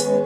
Welcome, 0.00 0.22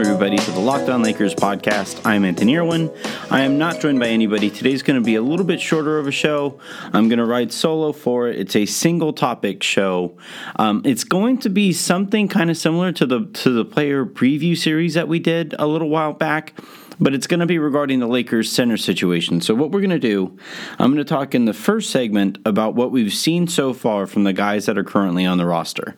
everybody, 0.00 0.38
to 0.38 0.50
the 0.52 0.60
Locked 0.60 0.88
On 0.88 1.02
Lakers 1.02 1.34
podcast. 1.34 2.00
I'm 2.04 2.24
Anthony 2.24 2.56
Irwin. 2.56 2.92
I 3.28 3.40
am 3.40 3.58
not 3.58 3.80
joined 3.80 3.98
by 3.98 4.06
anybody. 4.06 4.50
Today's 4.50 4.84
going 4.84 5.00
to 5.00 5.04
be 5.04 5.16
a 5.16 5.20
little 5.20 5.44
bit 5.44 5.60
shorter 5.60 5.98
of 5.98 6.06
a 6.06 6.12
show. 6.12 6.60
I'm 6.92 7.08
going 7.08 7.18
to 7.18 7.24
ride 7.24 7.52
solo 7.52 7.90
for 7.90 8.28
it. 8.28 8.38
It's 8.38 8.54
a 8.54 8.66
single 8.66 9.12
topic 9.12 9.64
show. 9.64 10.16
Um, 10.60 10.82
it's 10.84 11.02
going 11.02 11.38
to 11.38 11.48
be 11.48 11.72
something 11.72 12.28
kind 12.28 12.50
of 12.50 12.56
similar 12.56 12.92
to 12.92 13.06
the 13.06 13.26
to 13.26 13.50
the 13.50 13.64
player 13.64 14.06
preview 14.06 14.56
series 14.56 14.94
that 14.94 15.08
we 15.08 15.18
did 15.18 15.56
a 15.58 15.66
little 15.66 15.88
while 15.88 16.12
back 16.12 16.54
but 17.00 17.14
it's 17.14 17.26
going 17.26 17.40
to 17.40 17.46
be 17.46 17.58
regarding 17.58 18.00
the 18.00 18.06
Lakers 18.06 18.50
center 18.50 18.76
situation. 18.76 19.40
So, 19.40 19.54
what 19.54 19.70
we're 19.70 19.80
going 19.80 19.90
to 19.90 19.98
do, 19.98 20.36
I'm 20.78 20.92
going 20.92 21.04
to 21.04 21.04
talk 21.04 21.34
in 21.34 21.44
the 21.44 21.52
first 21.52 21.90
segment 21.90 22.38
about 22.44 22.74
what 22.74 22.90
we've 22.90 23.12
seen 23.12 23.46
so 23.48 23.72
far 23.72 24.06
from 24.06 24.24
the 24.24 24.32
guys 24.32 24.66
that 24.66 24.78
are 24.78 24.84
currently 24.84 25.26
on 25.26 25.38
the 25.38 25.46
roster. 25.46 25.96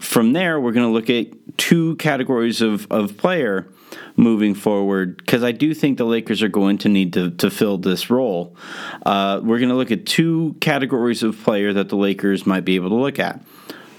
From 0.00 0.32
there, 0.32 0.60
we're 0.60 0.72
going 0.72 0.86
to 0.86 0.92
look 0.92 1.08
at 1.08 1.56
two 1.56 1.96
categories 1.96 2.60
of, 2.60 2.86
of 2.90 3.16
player 3.16 3.66
moving 4.16 4.54
forward 4.54 5.16
because 5.18 5.42
I 5.42 5.52
do 5.52 5.74
think 5.74 5.98
the 5.98 6.04
Lakers 6.04 6.42
are 6.42 6.48
going 6.48 6.78
to 6.78 6.88
need 6.88 7.12
to, 7.14 7.30
to 7.32 7.50
fill 7.50 7.78
this 7.78 8.10
role. 8.10 8.56
Uh, 9.04 9.40
we're 9.42 9.58
going 9.58 9.70
to 9.70 9.74
look 9.74 9.90
at 9.90 10.06
two 10.06 10.56
categories 10.60 11.22
of 11.22 11.40
player 11.42 11.72
that 11.72 11.88
the 11.88 11.96
Lakers 11.96 12.46
might 12.46 12.64
be 12.64 12.76
able 12.76 12.90
to 12.90 12.96
look 12.96 13.18
at. 13.18 13.42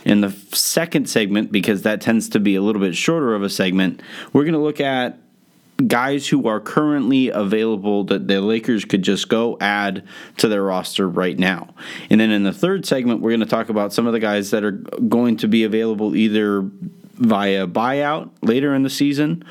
In 0.06 0.22
the 0.22 0.32
second 0.54 1.10
segment, 1.10 1.52
because 1.52 1.82
that 1.82 2.00
tends 2.00 2.30
to 2.30 2.40
be 2.40 2.56
a 2.56 2.62
little 2.62 2.82
bit 2.82 2.96
shorter 2.96 3.36
of 3.36 3.44
a 3.44 3.50
segment, 3.50 4.02
we're 4.32 4.44
going 4.44 4.54
to 4.54 4.60
look 4.60 4.80
at 4.80 5.20
guys 5.86 6.28
who 6.28 6.48
are 6.48 6.60
currently 6.60 7.30
available 7.30 8.04
that 8.06 8.28
the 8.28 8.42
Lakers 8.42 8.84
could 8.84 9.04
just 9.04 9.30
go 9.30 9.58
add 9.62 10.04
to 10.38 10.48
their 10.48 10.64
roster 10.64 11.08
right 11.08 11.38
now. 11.38 11.74
And 12.10 12.20
then 12.20 12.32
in 12.32 12.44
the 12.44 12.54
third 12.54 12.86
segment, 12.86 13.22
we're 13.22 13.30
going 13.32 13.42
to 13.42 13.46
talk 13.46 13.70
about 13.70 13.94
some 13.94 14.08
of 14.08 14.14
the 14.14 14.20
guys 14.20 14.50
that 14.52 14.64
are 14.64 14.72
going 14.72 15.38
to 15.38 15.48
be 15.48 15.64
available 15.64 16.16
either 16.16 16.70
via 17.18 17.68
buyout 17.68 18.30
later 18.42 18.74
in 18.74 18.84
the 18.84 18.90
season 18.90 19.44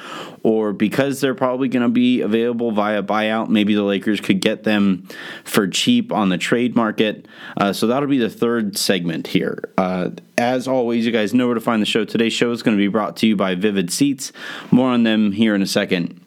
or 0.42 0.72
because 0.72 1.20
they're 1.20 1.34
probably 1.34 1.68
going 1.68 1.82
to 1.82 1.88
be 1.88 2.20
available 2.20 2.70
via 2.70 3.02
buyout 3.02 3.48
maybe 3.48 3.74
the 3.74 3.82
lakers 3.82 4.20
could 4.20 4.40
get 4.40 4.64
them 4.64 5.06
for 5.44 5.66
cheap 5.66 6.12
on 6.12 6.28
the 6.28 6.38
trade 6.38 6.76
market. 6.76 7.26
Uh, 7.56 7.72
so 7.72 7.86
that'll 7.86 8.08
be 8.08 8.18
the 8.18 8.30
third 8.30 8.76
segment 8.76 9.28
here. 9.28 9.58
Uh, 9.76 10.10
as 10.38 10.68
always 10.68 11.06
you 11.06 11.12
guys 11.12 11.34
know 11.34 11.46
where 11.46 11.54
to 11.54 11.60
find 11.60 11.80
the 11.82 11.86
show. 11.86 12.04
Today's 12.04 12.32
show 12.32 12.50
is 12.50 12.62
going 12.62 12.76
to 12.76 12.80
be 12.80 12.88
brought 12.88 13.16
to 13.18 13.26
you 13.26 13.36
by 13.36 13.54
vivid 13.54 13.92
seats. 13.92 14.32
More 14.70 14.90
on 14.90 15.02
them 15.02 15.32
here 15.32 15.54
in 15.54 15.62
a 15.62 15.66
second 15.66 16.20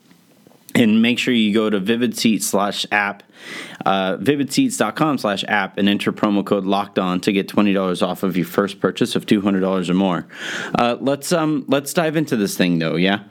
and 0.76 1.02
make 1.02 1.20
sure 1.20 1.34
you 1.34 1.54
go 1.54 1.70
to 1.70 1.80
vivid 1.80 2.18
seats 2.18 2.48
slash 2.48 2.86
app 2.92 3.24
uh, 3.86 4.18
vividseats.com 4.18 5.18
slash 5.18 5.44
app 5.48 5.78
and 5.78 5.88
enter 5.88 6.12
promo 6.12 6.46
code 6.46 6.66
locked 6.66 7.00
on 7.00 7.20
to 7.22 7.32
get 7.32 7.48
$20 7.48 8.06
off 8.06 8.24
of 8.24 8.36
your 8.36 8.46
first 8.46 8.80
purchase 8.80 9.16
of 9.16 9.26
$200 9.26 9.90
or 9.90 9.94
more 9.94 10.28
uh, 10.76 10.98
let's 11.00 11.32
um 11.32 11.66
let's 11.68 11.94
dive 11.94 12.16
into 12.16 12.36
this 12.36 12.58
thing 12.58 12.80
though 12.80 12.96
yeah 12.96 13.24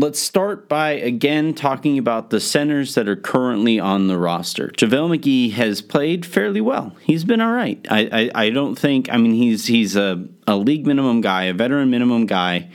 Let's 0.00 0.20
start 0.20 0.68
by 0.68 0.90
again 0.90 1.54
talking 1.54 1.98
about 1.98 2.30
the 2.30 2.38
centers 2.38 2.94
that 2.94 3.08
are 3.08 3.16
currently 3.16 3.80
on 3.80 4.06
the 4.06 4.16
roster. 4.16 4.68
JaVale 4.68 5.18
McGee 5.18 5.50
has 5.54 5.82
played 5.82 6.24
fairly 6.24 6.60
well. 6.60 6.94
He's 7.00 7.24
been 7.24 7.40
all 7.40 7.50
right. 7.50 7.84
I, 7.90 8.08
I, 8.12 8.44
I 8.44 8.50
don't 8.50 8.76
think, 8.76 9.12
I 9.12 9.16
mean, 9.16 9.32
he's 9.32 9.66
he's 9.66 9.96
a, 9.96 10.24
a 10.46 10.56
league 10.56 10.86
minimum 10.86 11.20
guy, 11.20 11.44
a 11.44 11.52
veteran 11.52 11.90
minimum 11.90 12.26
guy. 12.26 12.70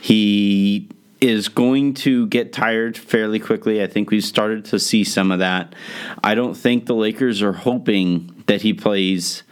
He 0.00 0.88
is 1.20 1.48
going 1.48 1.94
to 1.94 2.26
get 2.28 2.52
tired 2.52 2.96
fairly 2.96 3.38
quickly. 3.38 3.82
I 3.82 3.86
think 3.86 4.10
we've 4.10 4.24
started 4.24 4.64
to 4.66 4.78
see 4.78 5.04
some 5.04 5.32
of 5.32 5.40
that. 5.40 5.74
I 6.22 6.34
don't 6.34 6.54
think 6.54 6.86
the 6.86 6.94
Lakers 6.94 7.42
are 7.42 7.52
hoping 7.52 8.44
that 8.46 8.62
he 8.62 8.72
plays 8.72 9.42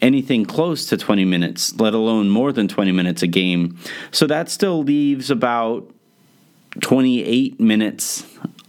anything 0.00 0.44
close 0.44 0.86
to 0.86 0.96
20 0.96 1.24
minutes, 1.24 1.74
let 1.80 1.94
alone 1.94 2.28
more 2.28 2.52
than 2.52 2.68
20 2.68 2.92
minutes 2.92 3.22
a 3.22 3.26
game. 3.26 3.78
So 4.10 4.26
that 4.26 4.50
still 4.50 4.82
leaves 4.82 5.30
about 5.30 5.90
28 6.80 7.58
minutes 7.58 8.24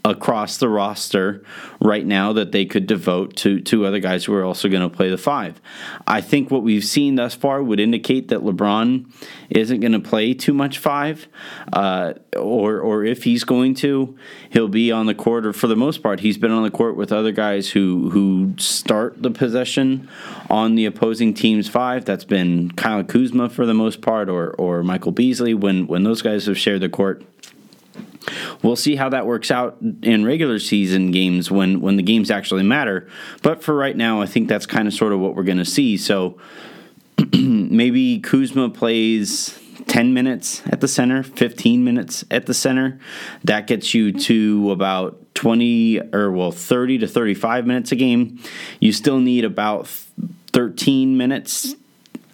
across 0.05 0.57
the 0.57 0.69
roster 0.69 1.43
right 1.81 2.05
now 2.05 2.31
that 2.31 2.51
they 2.51 2.63
could 2.63 2.85
devote 2.85 3.35
to 3.35 3.59
to 3.59 3.85
other 3.85 3.99
guys 3.99 4.23
who 4.23 4.33
are 4.35 4.45
also 4.45 4.69
going 4.69 4.87
to 4.87 4.95
play 4.95 5.09
the 5.09 5.17
five. 5.17 5.59
I 6.05 6.21
think 6.21 6.51
what 6.51 6.61
we've 6.61 6.85
seen 6.85 7.15
thus 7.15 7.33
far 7.33 7.63
would 7.63 7.79
indicate 7.79 8.27
that 8.27 8.41
LeBron 8.41 9.11
isn't 9.49 9.79
going 9.79 9.93
to 9.93 9.99
play 9.99 10.35
too 10.35 10.53
much 10.53 10.77
five, 10.77 11.27
uh, 11.73 12.13
or 12.37 12.79
or 12.79 13.03
if 13.03 13.23
he's 13.23 13.43
going 13.43 13.73
to, 13.75 14.15
he'll 14.51 14.67
be 14.67 14.91
on 14.91 15.07
the 15.07 15.15
court. 15.15 15.43
Or 15.43 15.53
for 15.53 15.67
the 15.67 15.75
most 15.75 16.03
part, 16.03 16.19
he's 16.19 16.37
been 16.37 16.51
on 16.51 16.61
the 16.61 16.71
court 16.71 16.95
with 16.95 17.11
other 17.11 17.31
guys 17.31 17.71
who 17.71 18.11
who 18.11 18.53
start 18.57 19.23
the 19.23 19.31
possession 19.31 20.07
on 20.51 20.75
the 20.75 20.85
opposing 20.85 21.33
team's 21.33 21.67
five. 21.67 22.05
That's 22.05 22.25
been 22.25 22.69
Kyle 22.71 23.03
Kuzma 23.03 23.49
for 23.49 23.65
the 23.65 23.73
most 23.73 24.01
part, 24.01 24.29
or 24.29 24.51
or 24.51 24.83
Michael 24.83 25.11
Beasley 25.11 25.55
when 25.55 25.87
when 25.87 26.03
those 26.03 26.21
guys 26.21 26.45
have 26.45 26.59
shared 26.59 26.81
the 26.81 26.89
court. 26.89 27.23
We'll 28.61 28.75
see 28.75 28.95
how 28.95 29.09
that 29.09 29.25
works 29.25 29.51
out 29.51 29.77
in 30.01 30.25
regular 30.25 30.59
season 30.59 31.11
games 31.11 31.51
when 31.51 31.81
when 31.81 31.97
the 31.97 32.03
games 32.03 32.31
actually 32.31 32.63
matter. 32.63 33.07
But 33.41 33.63
for 33.63 33.75
right 33.75 33.95
now, 33.95 34.21
I 34.21 34.25
think 34.25 34.47
that's 34.47 34.65
kind 34.65 34.87
of 34.87 34.93
sort 34.93 35.13
of 35.13 35.19
what 35.19 35.35
we're 35.35 35.43
going 35.43 35.57
to 35.57 35.65
see. 35.65 35.97
So 35.97 36.37
maybe 37.33 38.19
Kuzma 38.19 38.69
plays 38.69 39.59
10 39.87 40.13
minutes 40.13 40.61
at 40.65 40.81
the 40.81 40.87
center, 40.87 41.23
15 41.23 41.83
minutes 41.83 42.23
at 42.31 42.45
the 42.45 42.53
center. 42.53 42.99
That 43.43 43.67
gets 43.67 43.93
you 43.93 44.11
to 44.13 44.71
about 44.71 45.35
20 45.35 46.13
or 46.13 46.31
well 46.31 46.51
30 46.51 46.99
to 46.99 47.07
35 47.07 47.67
minutes 47.67 47.91
a 47.91 47.95
game. 47.95 48.39
You 48.79 48.91
still 48.91 49.19
need 49.19 49.45
about 49.45 49.87
13 50.53 51.17
minutes 51.17 51.75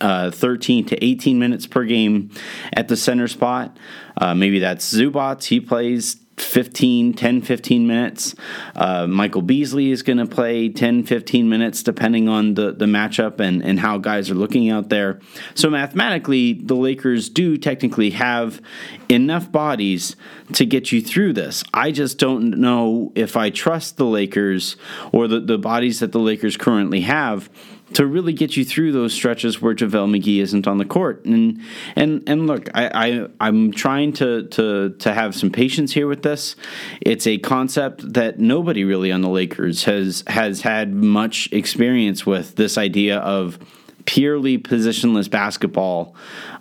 uh, 0.02 0.32
13 0.32 0.86
to 0.88 1.04
18 1.04 1.40
minutes 1.40 1.68
per 1.68 1.86
game 1.86 2.32
at 2.74 2.88
the 2.88 2.98
center 2.98 3.28
spot. 3.28 3.78
Uh, 4.18 4.34
maybe 4.34 4.60
that's 4.60 4.94
Zubac. 4.94 5.44
He 5.44 5.60
plays 5.60 6.18
15, 6.38 7.14
10, 7.14 7.42
15 7.42 7.88
minutes. 7.88 8.36
Uh, 8.76 9.06
Michael 9.06 9.42
Beasley 9.42 9.92
is 9.92 10.02
going 10.02 10.18
to 10.18 10.26
play 10.26 10.70
10, 10.70 11.04
15 11.04 11.48
minutes 11.48 11.84
depending 11.84 12.28
on 12.28 12.56
the, 12.56 12.72
the 12.72 12.86
matchup 12.86 13.40
and, 13.40 13.64
and 13.64 13.80
how 13.80 13.98
guys 13.98 14.32
are 14.32 14.36
looking 14.36 14.70
out 14.70 14.90
there. 14.90 15.20
So 15.54 15.70
mathematically, 15.70 16.54
the 16.54 16.76
Lakers 16.76 17.30
do 17.30 17.58
technically 17.58 18.12
have 18.12 18.62
enough 19.08 19.52
bodies 19.52 20.16
to 20.54 20.66
get 20.66 20.92
you 20.92 21.02
through 21.02 21.34
this. 21.34 21.64
I 21.74 21.92
just 21.92 22.18
don't 22.18 22.60
know 22.60 23.12
if 23.14 23.38
I 23.38 23.50
trust 23.50 23.98
the 23.98 24.06
Lakers 24.06 24.78
or 25.12 25.28
the, 25.28 25.40
the 25.40 25.58
bodies 25.58 26.00
that 26.00 26.12
the 26.12 26.20
Lakers 26.20 26.58
currently 26.58 27.02
have 27.02 27.50
to 27.94 28.06
really 28.06 28.34
get 28.34 28.56
you 28.58 28.66
through 28.66 28.92
those 28.92 29.14
stretches 29.14 29.62
where 29.62 29.76
JaVale 29.76 30.20
McGee 30.20 30.42
isn't 30.42 30.68
on 30.68 30.78
the 30.78 30.86
court. 30.86 31.26
And 31.26 31.62
and 31.96 32.24
and 32.28 32.48
look, 32.48 32.70
I, 32.74 33.28
I 33.40 33.48
am 33.48 33.72
trying 33.72 34.14
to 34.14 34.48
to 34.48 34.90
to 35.00 35.14
have 35.14 35.36
some 35.36 35.50
patience 35.50 35.94
here 35.94 36.08
with 36.08 36.24
this. 36.24 36.56
It's 37.02 37.28
a 37.28 37.38
concept 37.38 38.14
that 38.14 38.40
nobody 38.40 38.84
really 38.84 39.12
on 39.12 39.22
the 39.22 39.30
Lakers 39.30 39.84
has 39.86 40.24
has 40.28 40.62
had 40.62 40.94
much 40.94 41.50
experience 41.52 42.26
with. 42.26 42.56
This 42.56 42.78
idea 42.78 43.18
of 43.20 43.60
purely 44.06 44.58
positionless 44.58 45.30
basketball 45.30 46.16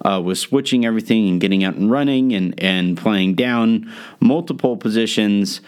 uh, 0.05 0.21
with 0.23 0.39
switching 0.39 0.85
everything 0.85 1.29
and 1.29 1.41
getting 1.41 1.65
out 1.65 1.75
and 1.75 1.91
running 1.91 2.33
and, 2.33 2.55
and 2.63 2.97
playing 2.97 3.35
down 3.35 3.91
multiple 4.21 4.77
positions 4.77 5.61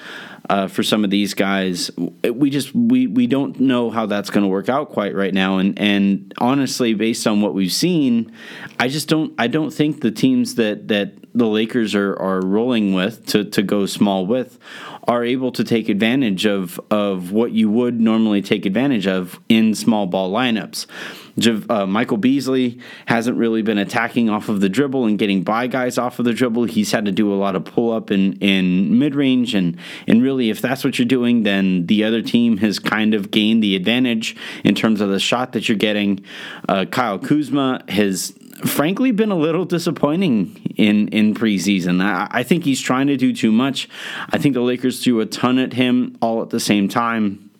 uh, 0.48 0.68
for 0.68 0.82
some 0.82 1.04
of 1.04 1.10
these 1.10 1.34
guys. 1.34 1.90
We 1.96 2.50
just 2.50 2.74
we 2.74 3.06
we 3.06 3.26
don't 3.26 3.60
know 3.60 3.90
how 3.90 4.06
that's 4.06 4.30
going 4.30 4.42
to 4.42 4.48
work 4.48 4.68
out 4.68 4.90
quite 4.90 5.14
right 5.14 5.34
now. 5.34 5.58
And 5.58 5.78
and 5.78 6.32
honestly, 6.38 6.94
based 6.94 7.26
on 7.26 7.40
what 7.40 7.54
we've 7.54 7.72
seen, 7.72 8.32
I 8.78 8.88
just 8.88 9.08
don't 9.08 9.34
I 9.38 9.46
don't 9.46 9.70
think 9.70 10.00
the 10.00 10.10
teams 10.10 10.56
that 10.56 10.88
that 10.88 11.14
the 11.34 11.46
Lakers 11.46 11.94
are 11.94 12.14
are 12.16 12.40
rolling 12.44 12.92
with 12.92 13.26
to 13.26 13.44
to 13.44 13.62
go 13.62 13.86
small 13.86 14.26
with 14.26 14.58
are 15.08 15.24
able 15.24 15.52
to 15.52 15.64
take 15.64 15.88
advantage 15.88 16.46
of 16.46 16.80
of 16.90 17.32
what 17.32 17.52
you 17.52 17.70
would 17.70 18.00
normally 18.00 18.42
take 18.42 18.66
advantage 18.66 19.06
of 19.06 19.40
in 19.48 19.74
small 19.74 20.06
ball 20.06 20.32
lineups. 20.32 20.86
Uh, 21.38 21.86
Michael 21.86 22.18
Beasley 22.18 22.78
hasn't 23.06 23.38
really 23.38 23.62
been 23.62 23.78
attacking 23.78 24.28
off 24.28 24.50
of 24.50 24.60
the 24.60 24.68
dribble 24.68 25.06
and 25.06 25.18
getting 25.18 25.42
by 25.42 25.66
guys 25.66 25.96
off 25.96 26.18
of 26.18 26.26
the 26.26 26.34
dribble. 26.34 26.64
He's 26.64 26.92
had 26.92 27.06
to 27.06 27.12
do 27.12 27.32
a 27.32 27.36
lot 27.36 27.56
of 27.56 27.64
pull 27.64 27.90
up 27.90 28.10
in, 28.10 28.34
in 28.34 28.98
mid 28.98 29.14
range. 29.14 29.54
And, 29.54 29.78
and 30.06 30.22
really, 30.22 30.31
if 30.40 30.60
that's 30.60 30.84
what 30.84 30.98
you're 30.98 31.06
doing, 31.06 31.42
then 31.42 31.86
the 31.86 32.04
other 32.04 32.22
team 32.22 32.58
has 32.58 32.78
kind 32.78 33.14
of 33.14 33.30
gained 33.30 33.62
the 33.62 33.76
advantage 33.76 34.36
in 34.64 34.74
terms 34.74 35.00
of 35.00 35.10
the 35.10 35.20
shot 35.20 35.52
that 35.52 35.68
you're 35.68 35.78
getting. 35.78 36.24
Uh, 36.68 36.84
Kyle 36.84 37.18
Kuzma 37.18 37.84
has 37.88 38.32
frankly 38.64 39.10
been 39.10 39.30
a 39.30 39.36
little 39.36 39.64
disappointing 39.64 40.74
in 40.76 41.08
in 41.08 41.34
preseason. 41.34 42.02
I, 42.02 42.28
I, 42.30 42.42
think 42.42 42.64
he's 42.64 42.80
trying 42.80 43.08
to 43.08 43.16
do 43.16 43.32
too 43.34 43.50
much. 43.50 43.88
I 44.30 44.38
think 44.38 44.54
the 44.54 44.60
Lakers 44.60 45.02
threw 45.02 45.20
a 45.20 45.26
ton 45.26 45.58
at 45.58 45.72
him 45.72 46.16
all 46.20 46.42
at 46.42 46.50
the 46.50 46.60
same 46.60 46.88
time 46.88 47.50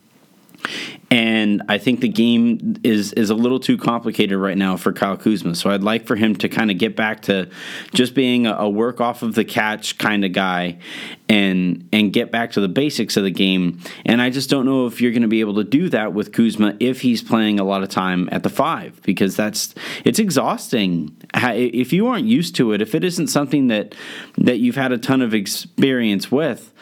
And 1.12 1.60
I 1.68 1.76
think 1.76 2.00
the 2.00 2.08
game 2.08 2.76
is 2.82 3.12
is 3.12 3.28
a 3.28 3.34
little 3.34 3.60
too 3.60 3.76
complicated 3.76 4.38
right 4.38 4.56
now 4.56 4.78
for 4.78 4.94
Kyle 4.94 5.18
Kuzma. 5.18 5.54
So 5.54 5.68
I'd 5.68 5.82
like 5.82 6.06
for 6.06 6.16
him 6.16 6.34
to 6.36 6.48
kind 6.48 6.70
of 6.70 6.78
get 6.78 6.96
back 6.96 7.20
to 7.22 7.50
just 7.92 8.14
being 8.14 8.46
a, 8.46 8.70
work 8.70 8.98
off 8.98 9.22
of 9.22 9.34
the 9.34 9.44
catch 9.44 9.98
kind 9.98 10.24
of 10.24 10.32
guy 10.32 10.78
and 11.28 11.86
and 11.92 12.14
get 12.14 12.32
back 12.32 12.52
to 12.52 12.62
the 12.62 12.68
basics 12.68 13.18
of 13.18 13.24
the 13.24 13.30
game. 13.30 13.78
And 14.06 14.22
I 14.22 14.30
just 14.30 14.48
don't 14.48 14.64
know 14.64 14.86
if 14.86 15.02
you're 15.02 15.10
going 15.10 15.20
to 15.20 15.28
be 15.28 15.40
able 15.40 15.56
to 15.56 15.64
do 15.64 15.90
that 15.90 16.14
with 16.14 16.32
Kuzma 16.32 16.78
if 16.80 17.02
he's 17.02 17.20
playing 17.20 17.60
a 17.60 17.64
lot 17.64 17.82
of 17.82 17.90
time 17.90 18.30
at 18.32 18.42
the 18.42 18.48
five 18.48 18.98
because 19.02 19.36
that's 19.36 19.74
it's 20.06 20.18
exhausting. 20.18 21.14
If 21.34 21.92
you 21.92 22.06
aren't 22.06 22.24
used 22.24 22.56
to 22.56 22.72
it, 22.72 22.80
if 22.80 22.94
it 22.94 23.04
isn't 23.04 23.26
something 23.26 23.66
that 23.66 23.94
that 24.38 24.60
you've 24.60 24.76
had 24.76 24.92
a 24.92 24.98
ton 24.98 25.20
of 25.20 25.34
experience 25.34 26.32
with, 26.32 26.72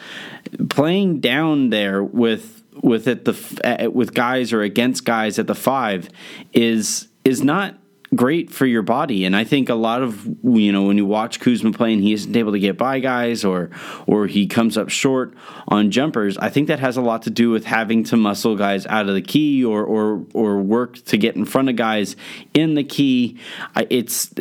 playing 0.69 1.19
down 1.19 1.69
there 1.69 2.01
with 2.01 2.60
with 2.81 3.07
it 3.07 3.25
the 3.25 3.91
with 3.93 4.13
guys 4.13 4.53
or 4.53 4.61
against 4.61 5.05
guys 5.05 5.39
at 5.39 5.47
the 5.47 5.55
five 5.55 6.09
is 6.53 7.07
is 7.23 7.43
not 7.43 7.77
great 8.13 8.51
for 8.51 8.65
your 8.65 8.81
body. 8.81 9.23
And 9.23 9.35
I 9.35 9.43
think 9.43 9.69
a 9.69 9.75
lot 9.75 10.01
of 10.01 10.25
you 10.43 10.71
know 10.71 10.83
when 10.83 10.97
you 10.97 11.05
watch 11.05 11.39
Kuzma 11.39 11.71
play 11.71 11.93
and 11.93 12.03
he 12.03 12.13
isn't 12.13 12.35
able 12.35 12.51
to 12.51 12.59
get 12.59 12.77
by 12.77 12.99
guys 12.99 13.45
or 13.45 13.69
or 14.07 14.27
he 14.27 14.47
comes 14.47 14.77
up 14.77 14.89
short 14.89 15.33
on 15.67 15.91
jumpers, 15.91 16.37
I 16.37 16.49
think 16.49 16.67
that 16.67 16.79
has 16.79 16.97
a 16.97 17.01
lot 17.01 17.23
to 17.23 17.29
do 17.29 17.49
with 17.51 17.65
having 17.65 18.03
to 18.05 18.17
muscle 18.17 18.55
guys 18.55 18.85
out 18.87 19.07
of 19.07 19.15
the 19.15 19.21
key 19.21 19.63
or 19.63 19.83
or 19.83 20.25
or 20.33 20.59
work 20.59 21.03
to 21.05 21.17
get 21.17 21.35
in 21.35 21.45
front 21.45 21.69
of 21.69 21.75
guys 21.75 22.15
in 22.53 22.75
the 22.75 22.83
key. 22.83 23.39
It's 23.75 24.33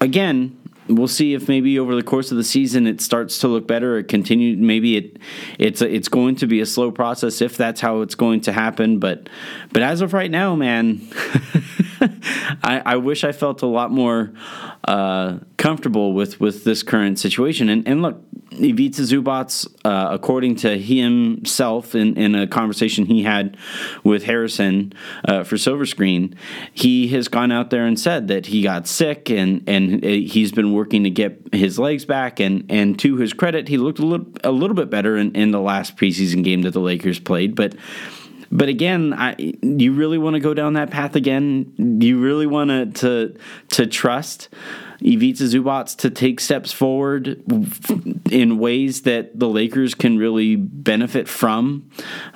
again 0.00 0.55
we'll 0.88 1.08
see 1.08 1.34
if 1.34 1.48
maybe 1.48 1.78
over 1.78 1.94
the 1.94 2.02
course 2.02 2.30
of 2.30 2.36
the 2.36 2.44
season 2.44 2.86
it 2.86 3.00
starts 3.00 3.38
to 3.38 3.48
look 3.48 3.66
better 3.66 3.98
or 3.98 4.02
continue 4.02 4.56
maybe 4.56 4.96
it 4.96 5.18
it's 5.58 5.82
a, 5.82 5.92
it's 5.92 6.08
going 6.08 6.36
to 6.36 6.46
be 6.46 6.60
a 6.60 6.66
slow 6.66 6.90
process 6.90 7.40
if 7.40 7.56
that's 7.56 7.80
how 7.80 8.00
it's 8.00 8.14
going 8.14 8.40
to 8.40 8.52
happen 8.52 8.98
but 8.98 9.28
but 9.72 9.82
as 9.82 10.00
of 10.00 10.12
right 10.12 10.30
now 10.30 10.54
man 10.54 11.00
I, 12.62 12.82
I 12.84 12.96
wish 12.96 13.24
I 13.24 13.32
felt 13.32 13.62
a 13.62 13.66
lot 13.66 13.90
more 13.90 14.32
uh, 14.84 15.38
comfortable 15.56 16.12
with 16.12 16.40
with 16.40 16.64
this 16.64 16.82
current 16.82 17.18
situation. 17.18 17.68
And 17.68 17.86
and 17.86 18.02
look 18.02 18.22
Ivica 18.58 19.02
Zubac, 19.02 19.66
uh, 19.84 20.08
according 20.10 20.56
to 20.56 20.78
himself 20.78 21.94
in, 21.94 22.16
in 22.16 22.34
a 22.34 22.46
conversation 22.46 23.06
he 23.06 23.22
had 23.22 23.56
with 24.04 24.24
Harrison 24.24 24.92
uh, 25.24 25.44
for 25.44 25.56
Silver 25.56 25.86
Screen, 25.86 26.34
he 26.72 27.08
has 27.08 27.28
gone 27.28 27.52
out 27.52 27.70
there 27.70 27.86
and 27.86 27.98
said 27.98 28.28
that 28.28 28.46
he 28.46 28.62
got 28.62 28.86
sick 28.86 29.30
and, 29.30 29.62
and 29.68 30.04
uh, 30.04 30.08
he's 30.08 30.52
been 30.52 30.72
working 30.72 31.04
to 31.04 31.10
get 31.10 31.40
his 31.52 31.78
legs 31.78 32.04
back. 32.04 32.40
And, 32.40 32.64
and 32.68 32.98
to 33.00 33.16
his 33.16 33.32
credit, 33.32 33.68
he 33.68 33.78
looked 33.78 33.98
a 33.98 34.06
little, 34.06 34.26
a 34.44 34.50
little 34.50 34.76
bit 34.76 34.90
better 34.90 35.16
in, 35.16 35.34
in 35.34 35.50
the 35.50 35.60
last 35.60 35.96
preseason 35.96 36.42
game 36.42 36.62
that 36.62 36.72
the 36.72 36.80
Lakers 36.80 37.18
played. 37.18 37.54
But 37.54 37.74
but 38.50 38.68
again, 38.68 39.12
I, 39.12 39.34
you 39.38 39.92
really 39.92 40.18
want 40.18 40.34
to 40.34 40.40
go 40.40 40.54
down 40.54 40.74
that 40.74 40.90
path 40.90 41.16
again? 41.16 41.98
Do 41.98 42.06
you 42.06 42.20
really 42.20 42.46
want 42.46 42.70
to 42.70 42.86
to 43.00 43.38
to 43.70 43.86
trust 43.86 44.48
Ivica 45.00 45.44
Zubac 45.44 45.96
to 45.96 46.10
take 46.10 46.40
steps 46.40 46.72
forward 46.72 47.42
in 48.30 48.58
ways 48.58 49.02
that 49.02 49.38
the 49.38 49.48
Lakers 49.48 49.94
can 49.94 50.18
really 50.18 50.56
benefit 50.56 51.28
from 51.28 51.90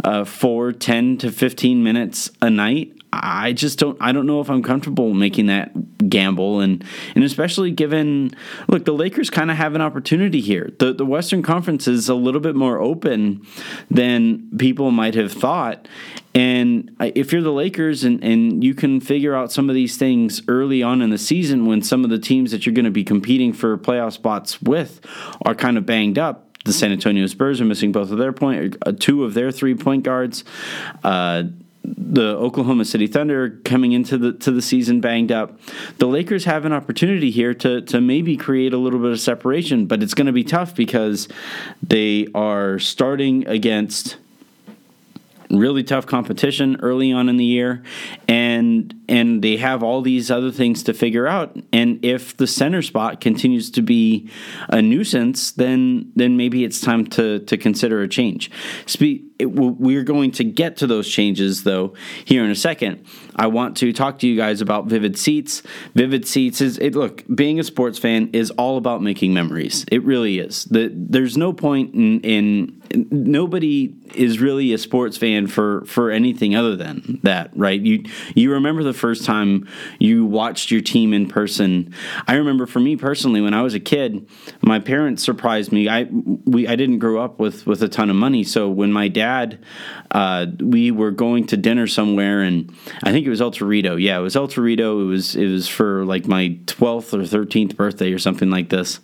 uh, 0.05 0.25
for 0.25 0.73
10 0.73 1.19
to 1.19 1.31
15 1.31 1.83
minutes 1.83 2.31
a 2.43 2.51
night. 2.51 3.00
I 3.13 3.53
just 3.53 3.79
don't 3.79 3.97
I 4.01 4.13
don't 4.13 4.27
know 4.27 4.41
if 4.41 4.49
I'm 4.49 4.63
comfortable 4.63 5.13
making 5.15 5.47
that 5.47 6.09
gamble 6.09 6.61
and 6.61 6.85
and 7.15 7.25
especially 7.25 7.71
given 7.71 8.33
look 8.69 8.85
the 8.85 8.93
Lakers 8.93 9.31
kind 9.31 9.51
of 9.51 9.57
have 9.57 9.75
an 9.75 9.81
opportunity 9.81 10.41
here. 10.41 10.71
The 10.79 10.93
the 10.93 11.05
Western 11.05 11.43
Conference 11.43 11.89
is 11.89 12.09
a 12.09 12.15
little 12.15 12.41
bit 12.41 12.55
more 12.55 12.79
open 12.79 13.47
than 13.91 14.49
people 14.57 14.91
might 14.91 15.15
have 15.15 15.33
thought 15.33 15.89
and 16.35 16.97
if 17.01 17.33
you're 17.33 17.43
the 17.43 17.53
Lakers 17.53 18.05
and, 18.05 18.23
and 18.23 18.63
you 18.63 18.75
can 18.75 19.01
figure 19.01 19.35
out 19.35 19.51
some 19.51 19.69
of 19.69 19.75
these 19.75 19.97
things 19.97 20.43
early 20.47 20.83
on 20.83 21.03
in 21.03 21.11
the 21.11 21.19
season 21.19 21.67
when 21.67 21.83
some 21.83 22.05
of 22.05 22.11
the 22.11 22.19
teams 22.19 22.53
that 22.53 22.65
you're 22.65 22.75
going 22.75 22.85
to 22.85 22.91
be 22.91 23.03
competing 23.03 23.53
for 23.53 23.77
playoff 23.77 24.13
spots 24.13 24.63
with 24.63 25.01
are 25.43 25.55
kind 25.57 25.77
of 25.77 25.85
banged 25.85 26.19
up, 26.19 26.51
the 26.65 26.73
San 26.73 26.93
Antonio 26.93 27.27
Spurs 27.27 27.61
are 27.61 27.65
missing 27.65 27.91
both 27.91 28.11
of 28.11 28.19
their 28.19 28.35
uh, 28.43 28.93
two 28.99 29.25
of 29.25 29.35
their 29.35 29.51
three 29.51 29.75
point 29.75 30.05
guards. 30.05 30.45
Uh, 31.03 31.45
the 31.85 32.37
Oklahoma 32.37 32.85
City 32.85 33.07
Thunder 33.07 33.61
coming 33.65 33.93
into 33.93 34.19
the 34.19 34.33
to 34.35 34.51
the 34.51 34.63
season 34.63 35.01
banged 35.01 35.33
up. 35.33 35.59
The 35.99 36.07
Lakers 36.07 36.45
have 36.45 36.65
an 36.65 36.73
opportunity 36.73 37.31
here 37.31 37.55
to 37.55 37.81
to 37.83 38.01
maybe 38.01 38.37
create 38.37 38.73
a 38.73 38.79
little 38.79 38.99
bit 38.99 39.13
of 39.13 39.21
separation, 39.21 39.87
but 39.87 40.03
it's 40.03 40.15
going 40.15 40.27
to 40.27 40.33
be 40.33 40.45
tough 40.45 40.75
because 40.75 41.29
they 41.83 42.27
are 42.35 42.79
starting 42.79 43.47
against 43.47 44.17
really 45.51 45.83
tough 45.83 46.07
competition 46.07 46.77
early 46.81 47.13
on 47.13 47.29
in 47.29 47.37
the 47.37 47.45
year 47.45 47.83
and 48.29 48.95
and 49.11 49.43
they 49.43 49.57
have 49.57 49.83
all 49.83 50.01
these 50.01 50.31
other 50.31 50.51
things 50.51 50.83
to 50.85 50.95
figure 50.95 51.27
out. 51.27 51.57
And 51.73 52.03
if 52.05 52.37
the 52.37 52.47
center 52.47 52.81
spot 52.81 53.21
continues 53.21 53.71
to 53.73 53.83
be 53.83 54.31
a 54.69 54.81
nuisance 54.81 55.51
then 55.53 56.13
then 56.17 56.37
maybe 56.37 56.65
it's 56.65 56.81
time 56.81 57.07
to 57.07 57.41
to 57.41 57.57
consider 57.57 58.03
a 58.03 58.09
change. 58.09 58.51
We're 59.43 60.05
going 60.05 60.33
to 60.33 60.45
get 60.45 60.77
to 60.79 60.87
those 60.87 61.09
changes 61.09 61.65
though 61.65 61.95
here 62.25 62.45
in 62.45 62.51
a 62.51 62.55
second. 62.55 63.05
I 63.37 63.47
want 63.47 63.77
to 63.79 63.93
talk 63.93 64.19
to 64.21 64.29
you 64.29 64.37
guys 64.37 64.61
about 64.61 64.87
vivid 64.87 65.19
seats. 65.19 65.63
Vivid 65.95 66.27
seats 66.27 66.61
is 66.61 66.79
it 66.79 66.95
look 66.95 67.25
being 67.35 67.59
a 67.59 67.65
sports 67.65 67.99
fan 67.99 68.31
is 68.33 68.51
all 68.53 68.77
about 68.77 69.03
making 69.03 69.33
memories. 69.33 69.85
It 69.91 70.05
really 70.05 70.39
is. 70.39 70.65
The, 70.65 70.91
there's 70.95 71.37
no 71.37 71.53
point 71.53 71.95
in, 71.95 72.21
in 72.21 72.81
nobody 73.11 73.95
is 74.15 74.41
really 74.41 74.73
a 74.73 74.79
sports 74.79 75.17
fan 75.17 75.47
for 75.47 75.85
for 75.87 76.11
anything 76.11 76.55
other 76.55 76.77
than 76.77 77.21
that, 77.23 77.51
right? 77.55 77.81
You 77.81 78.05
you 78.35 78.53
remember 78.53 78.83
the 78.83 78.93
first 79.01 79.25
time 79.25 79.67
you 79.99 80.25
watched 80.25 80.71
your 80.71 80.81
team 80.81 81.13
in 81.13 81.27
person. 81.27 81.95
I 82.29 82.35
remember 82.35 82.67
for 82.67 82.81
me 82.81 82.97
personally 82.97 83.41
when 83.41 83.55
I 83.55 83.63
was 83.63 83.75
a 83.75 83.81
kid, 83.81 84.29
my 84.63 84.79
parents 84.79 85.25
surprised 85.25 85.73
me. 85.73 85.89
I 85.89 86.05
we 86.45 86.69
I 86.69 86.77
didn't 86.77 86.99
grow 86.99 87.23
up 87.23 87.39
with 87.39 87.67
with 87.67 87.83
a 87.83 87.89
ton 87.89 88.11
of 88.11 88.17
money, 88.17 88.45
so 88.45 88.69
when 88.69 88.93
my 88.93 89.09
dad 89.09 89.59
uh, 90.11 90.47
we 90.61 90.91
were 90.91 91.11
going 91.11 91.47
to 91.47 91.57
dinner 91.57 91.87
somewhere, 91.87 92.43
and 92.43 92.75
I 93.03 93.13
think 93.13 93.27
it 93.27 93.31
was 93.31 93.41
El 93.41 93.53
Torito. 93.53 94.01
Yeah, 94.01 94.19
it 94.19 94.23
was 94.23 94.37
El 94.37 94.49
Torito. 94.49 95.03
It 95.03 95.07
was 95.07 95.37
it 95.37 95.47
was 95.47 95.69
for 95.69 96.05
like 96.05 96.27
my 96.27 96.59
twelfth 96.67 97.15
or 97.15 97.25
thirteenth 97.25 97.77
birthday 97.77 98.13
or 98.13 98.19
something 98.19 98.51
like 98.51 98.69
this. 98.71 99.01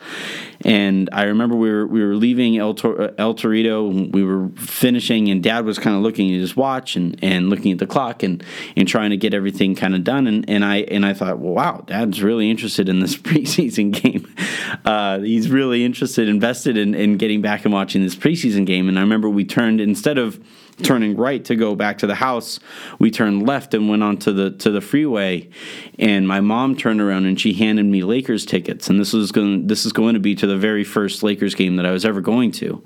And 0.62 1.08
I 1.12 1.24
remember 1.24 1.56
we 1.56 1.70
were 1.70 1.86
we 1.86 2.04
were 2.04 2.14
leaving 2.14 2.58
El, 2.58 2.74
Tor- 2.74 3.12
El 3.18 3.34
Torito. 3.34 4.12
We 4.12 4.24
were 4.24 4.48
finishing, 4.56 5.28
and 5.28 5.42
Dad 5.42 5.64
was 5.64 5.78
kind 5.78 5.96
of 5.96 6.02
looking 6.02 6.34
at 6.34 6.40
his 6.40 6.56
watch 6.56 6.96
and, 6.96 7.18
and 7.22 7.50
looking 7.50 7.72
at 7.72 7.78
the 7.78 7.86
clock 7.86 8.22
and, 8.22 8.42
and 8.76 8.88
trying 8.88 9.10
to 9.10 9.16
get 9.16 9.34
everything 9.34 9.74
kind 9.74 9.94
of 9.94 10.04
done. 10.04 10.26
And, 10.26 10.48
and 10.48 10.64
I 10.64 10.78
and 10.78 11.04
I 11.04 11.14
thought, 11.14 11.38
well, 11.38 11.54
wow, 11.54 11.84
Dad's 11.86 12.22
really 12.22 12.50
interested 12.50 12.88
in 12.88 13.00
this 13.00 13.16
preseason 13.16 13.92
game. 13.92 14.32
Uh, 14.84 15.20
he's 15.20 15.50
really 15.50 15.84
interested, 15.84 16.28
invested 16.28 16.76
in, 16.76 16.94
in 16.94 17.16
getting 17.16 17.42
back 17.42 17.64
and 17.64 17.72
watching 17.72 18.02
this 18.02 18.16
preseason 18.16 18.66
game. 18.66 18.88
And 18.88 18.98
I 18.98 19.02
remember 19.02 19.28
we 19.28 19.44
turned 19.44 19.80
instead 19.80 20.18
of 20.18 20.40
turning 20.82 21.16
right 21.16 21.44
to 21.44 21.56
go 21.56 21.74
back 21.74 21.98
to 21.98 22.06
the 22.06 22.14
house, 22.14 22.60
we 22.98 23.10
turned 23.10 23.46
left 23.46 23.74
and 23.74 23.88
went 23.88 24.02
onto 24.02 24.32
the 24.32 24.50
to 24.50 24.70
the 24.70 24.80
freeway. 24.80 25.48
And 25.98 26.26
my 26.28 26.40
mom 26.40 26.76
turned 26.76 27.00
around 27.00 27.26
and 27.26 27.40
she 27.40 27.54
handed 27.54 27.86
me 27.86 28.02
Lakers 28.02 28.44
tickets, 28.44 28.88
and 28.88 28.98
this 29.00 29.12
was 29.12 29.32
going 29.32 29.66
this 29.66 29.86
is 29.86 29.92
going 29.92 30.14
to 30.14 30.20
be 30.20 30.34
to 30.34 30.46
the 30.46 30.56
very 30.56 30.84
first 30.84 31.22
Lakers 31.22 31.54
game 31.54 31.76
that 31.76 31.86
I 31.86 31.92
was 31.92 32.04
ever 32.04 32.20
going 32.20 32.52
to. 32.52 32.82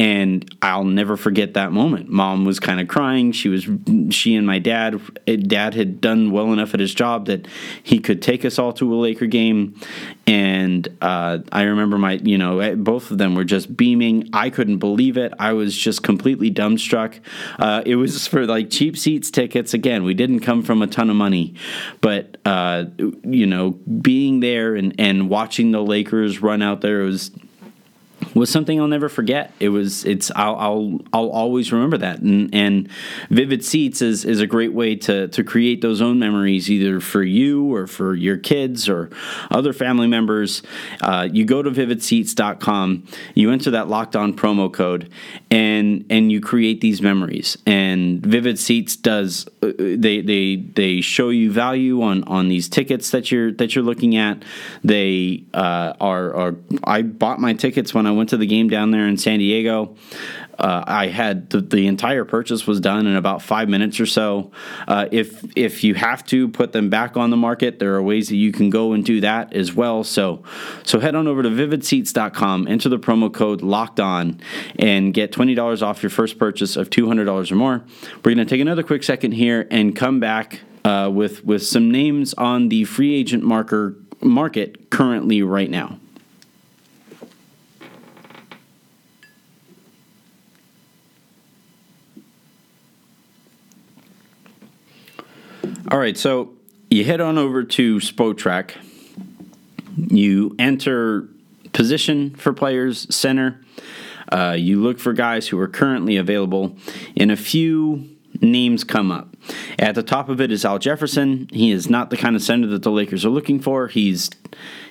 And 0.00 0.50
I'll 0.62 0.84
never 0.84 1.14
forget 1.14 1.52
that 1.54 1.72
moment. 1.72 2.08
Mom 2.08 2.46
was 2.46 2.58
kind 2.58 2.80
of 2.80 2.88
crying. 2.88 3.32
She 3.32 3.50
was 3.50 3.68
she 4.08 4.34
and 4.34 4.46
my 4.46 4.58
dad. 4.58 4.98
Dad 5.26 5.74
had 5.74 6.00
done 6.00 6.30
well 6.30 6.54
enough 6.54 6.72
at 6.72 6.80
his 6.80 6.94
job 6.94 7.26
that 7.26 7.46
he 7.82 7.98
could 7.98 8.22
take 8.22 8.46
us 8.46 8.58
all 8.58 8.72
to 8.72 8.94
a 8.94 8.96
Laker 8.96 9.26
game, 9.26 9.78
and 10.26 10.88
uh, 11.02 11.40
I 11.52 11.64
remember 11.64 11.98
my 11.98 12.12
you 12.14 12.38
know 12.38 12.76
both 12.76 13.10
of 13.10 13.18
them 13.18 13.34
were 13.34 13.44
just 13.44 13.76
beaming. 13.76 14.30
I 14.32 14.48
couldn't 14.48 14.78
believe 14.78 15.18
it. 15.18 15.34
I 15.38 15.52
was 15.52 15.76
just 15.76 16.02
completely 16.02 16.50
dumbstruck. 16.50 17.20
Uh, 17.58 17.82
it 17.84 17.96
was 17.96 18.26
for 18.26 18.46
like 18.46 18.70
cheap 18.70 18.96
seats 18.96 19.30
tickets. 19.30 19.74
Again, 19.74 20.02
we 20.04 20.14
didn't 20.14 20.40
come 20.40 20.62
from 20.62 20.80
a 20.80 20.86
ton 20.86 21.10
of 21.10 21.16
money, 21.16 21.56
but 22.00 22.38
uh, 22.46 22.86
you 23.22 23.44
know, 23.44 23.72
being 23.72 24.40
there 24.40 24.76
and, 24.76 24.94
and 24.98 25.28
watching 25.28 25.72
the 25.72 25.82
Lakers 25.82 26.40
run 26.40 26.62
out 26.62 26.80
there 26.80 27.00
was 27.00 27.32
was 28.34 28.50
something 28.50 28.80
I'll 28.80 28.88
never 28.88 29.08
forget. 29.08 29.52
It 29.60 29.70
was 29.70 30.04
it's 30.04 30.30
I'll 30.34 30.56
I'll, 30.56 31.00
I'll 31.12 31.30
always 31.30 31.72
remember 31.72 31.98
that. 31.98 32.20
And, 32.20 32.54
and 32.54 32.88
Vivid 33.30 33.64
Seats 33.64 34.02
is 34.02 34.24
is 34.24 34.40
a 34.40 34.46
great 34.46 34.72
way 34.72 34.96
to 34.96 35.28
to 35.28 35.44
create 35.44 35.80
those 35.80 36.00
own 36.00 36.18
memories 36.18 36.70
either 36.70 37.00
for 37.00 37.22
you 37.22 37.74
or 37.74 37.86
for 37.86 38.14
your 38.14 38.36
kids 38.36 38.88
or 38.88 39.10
other 39.50 39.72
family 39.72 40.06
members. 40.06 40.62
Uh, 41.00 41.28
you 41.30 41.44
go 41.44 41.62
to 41.62 41.70
vividseats.com, 41.70 43.06
you 43.34 43.50
enter 43.50 43.70
that 43.70 43.88
locked 43.88 44.16
on 44.16 44.34
promo 44.34 44.72
code 44.72 45.10
and 45.50 46.04
and 46.10 46.30
you 46.30 46.40
create 46.40 46.80
these 46.80 47.02
memories. 47.02 47.56
And 47.66 48.24
Vivid 48.24 48.58
Seats 48.58 48.96
does 48.96 49.48
uh, 49.62 49.72
they 49.78 50.20
they 50.20 50.56
they 50.56 51.00
show 51.00 51.30
you 51.30 51.50
value 51.50 52.02
on 52.02 52.24
on 52.24 52.48
these 52.48 52.68
tickets 52.68 53.10
that 53.10 53.30
you're 53.30 53.52
that 53.52 53.74
you're 53.74 53.84
looking 53.84 54.16
at. 54.16 54.42
They 54.84 55.44
uh, 55.54 55.94
are 56.00 56.34
are 56.34 56.56
I 56.84 57.02
bought 57.02 57.40
my 57.40 57.54
tickets 57.54 57.94
when 57.94 58.06
I 58.06 58.12
went 58.12 58.19
to 58.28 58.36
the 58.36 58.46
game 58.46 58.68
down 58.68 58.90
there 58.90 59.06
in 59.06 59.16
San 59.16 59.38
Diego. 59.38 59.96
Uh, 60.60 60.84
I 60.86 61.06
had 61.06 61.48
the, 61.48 61.62
the, 61.62 61.86
entire 61.86 62.26
purchase 62.26 62.66
was 62.66 62.80
done 62.80 63.06
in 63.06 63.16
about 63.16 63.40
five 63.40 63.70
minutes 63.70 63.98
or 63.98 64.04
so. 64.04 64.50
Uh, 64.86 65.08
if 65.10 65.42
if 65.56 65.82
you 65.82 65.94
have 65.94 66.22
to 66.26 66.48
put 66.48 66.72
them 66.72 66.90
back 66.90 67.16
on 67.16 67.30
the 67.30 67.36
market, 67.36 67.78
there 67.78 67.94
are 67.94 68.02
ways 68.02 68.28
that 68.28 68.36
you 68.36 68.52
can 68.52 68.68
go 68.68 68.92
and 68.92 69.02
do 69.02 69.22
that 69.22 69.54
as 69.54 69.74
well. 69.74 70.04
So 70.04 70.42
so 70.84 71.00
head 71.00 71.14
on 71.14 71.26
over 71.26 71.42
to 71.42 71.48
vividseats.com, 71.48 72.68
enter 72.68 72.90
the 72.90 72.98
promo 72.98 73.32
code 73.32 73.62
Locked 73.62 74.00
On, 74.00 74.38
and 74.78 75.14
get 75.14 75.32
twenty 75.32 75.54
dollars 75.54 75.82
off 75.82 76.02
your 76.02 76.10
first 76.10 76.38
purchase 76.38 76.76
of 76.76 76.90
two 76.90 77.06
hundred 77.06 77.24
dollars 77.24 77.50
or 77.50 77.56
more. 77.56 77.82
We're 78.16 78.34
going 78.34 78.38
to 78.38 78.44
take 78.44 78.60
another 78.60 78.82
quick 78.82 79.02
second 79.02 79.32
here 79.32 79.66
and 79.70 79.96
come 79.96 80.20
back 80.20 80.60
uh, 80.84 81.10
with 81.10 81.42
with 81.42 81.66
some 81.66 81.90
names 81.90 82.34
on 82.34 82.68
the 82.68 82.84
free 82.84 83.14
agent 83.14 83.44
marker 83.44 83.96
market 84.20 84.90
currently 84.90 85.42
right 85.42 85.70
now. 85.70 85.98
All 95.88 95.98
right, 95.98 96.16
so 96.16 96.52
you 96.90 97.04
head 97.04 97.20
on 97.22 97.38
over 97.38 97.64
to 97.64 97.96
Spotrac. 97.96 98.72
You 99.96 100.54
enter 100.58 101.26
position 101.72 102.34
for 102.34 102.52
players, 102.52 103.12
center. 103.14 103.64
Uh, 104.30 104.54
you 104.58 104.80
look 104.80 104.98
for 104.98 105.14
guys 105.14 105.48
who 105.48 105.58
are 105.58 105.66
currently 105.66 106.16
available, 106.16 106.76
and 107.16 107.32
a 107.32 107.36
few 107.36 108.10
names 108.42 108.84
come 108.84 109.10
up. 109.10 109.34
At 109.78 109.94
the 109.94 110.02
top 110.02 110.28
of 110.28 110.40
it 110.40 110.52
is 110.52 110.66
Al 110.66 110.78
Jefferson. 110.78 111.48
He 111.50 111.70
is 111.70 111.88
not 111.88 112.10
the 112.10 112.16
kind 112.16 112.36
of 112.36 112.42
center 112.42 112.66
that 112.68 112.82
the 112.82 112.90
Lakers 112.90 113.24
are 113.24 113.30
looking 113.30 113.58
for. 113.58 113.88
He's 113.88 114.28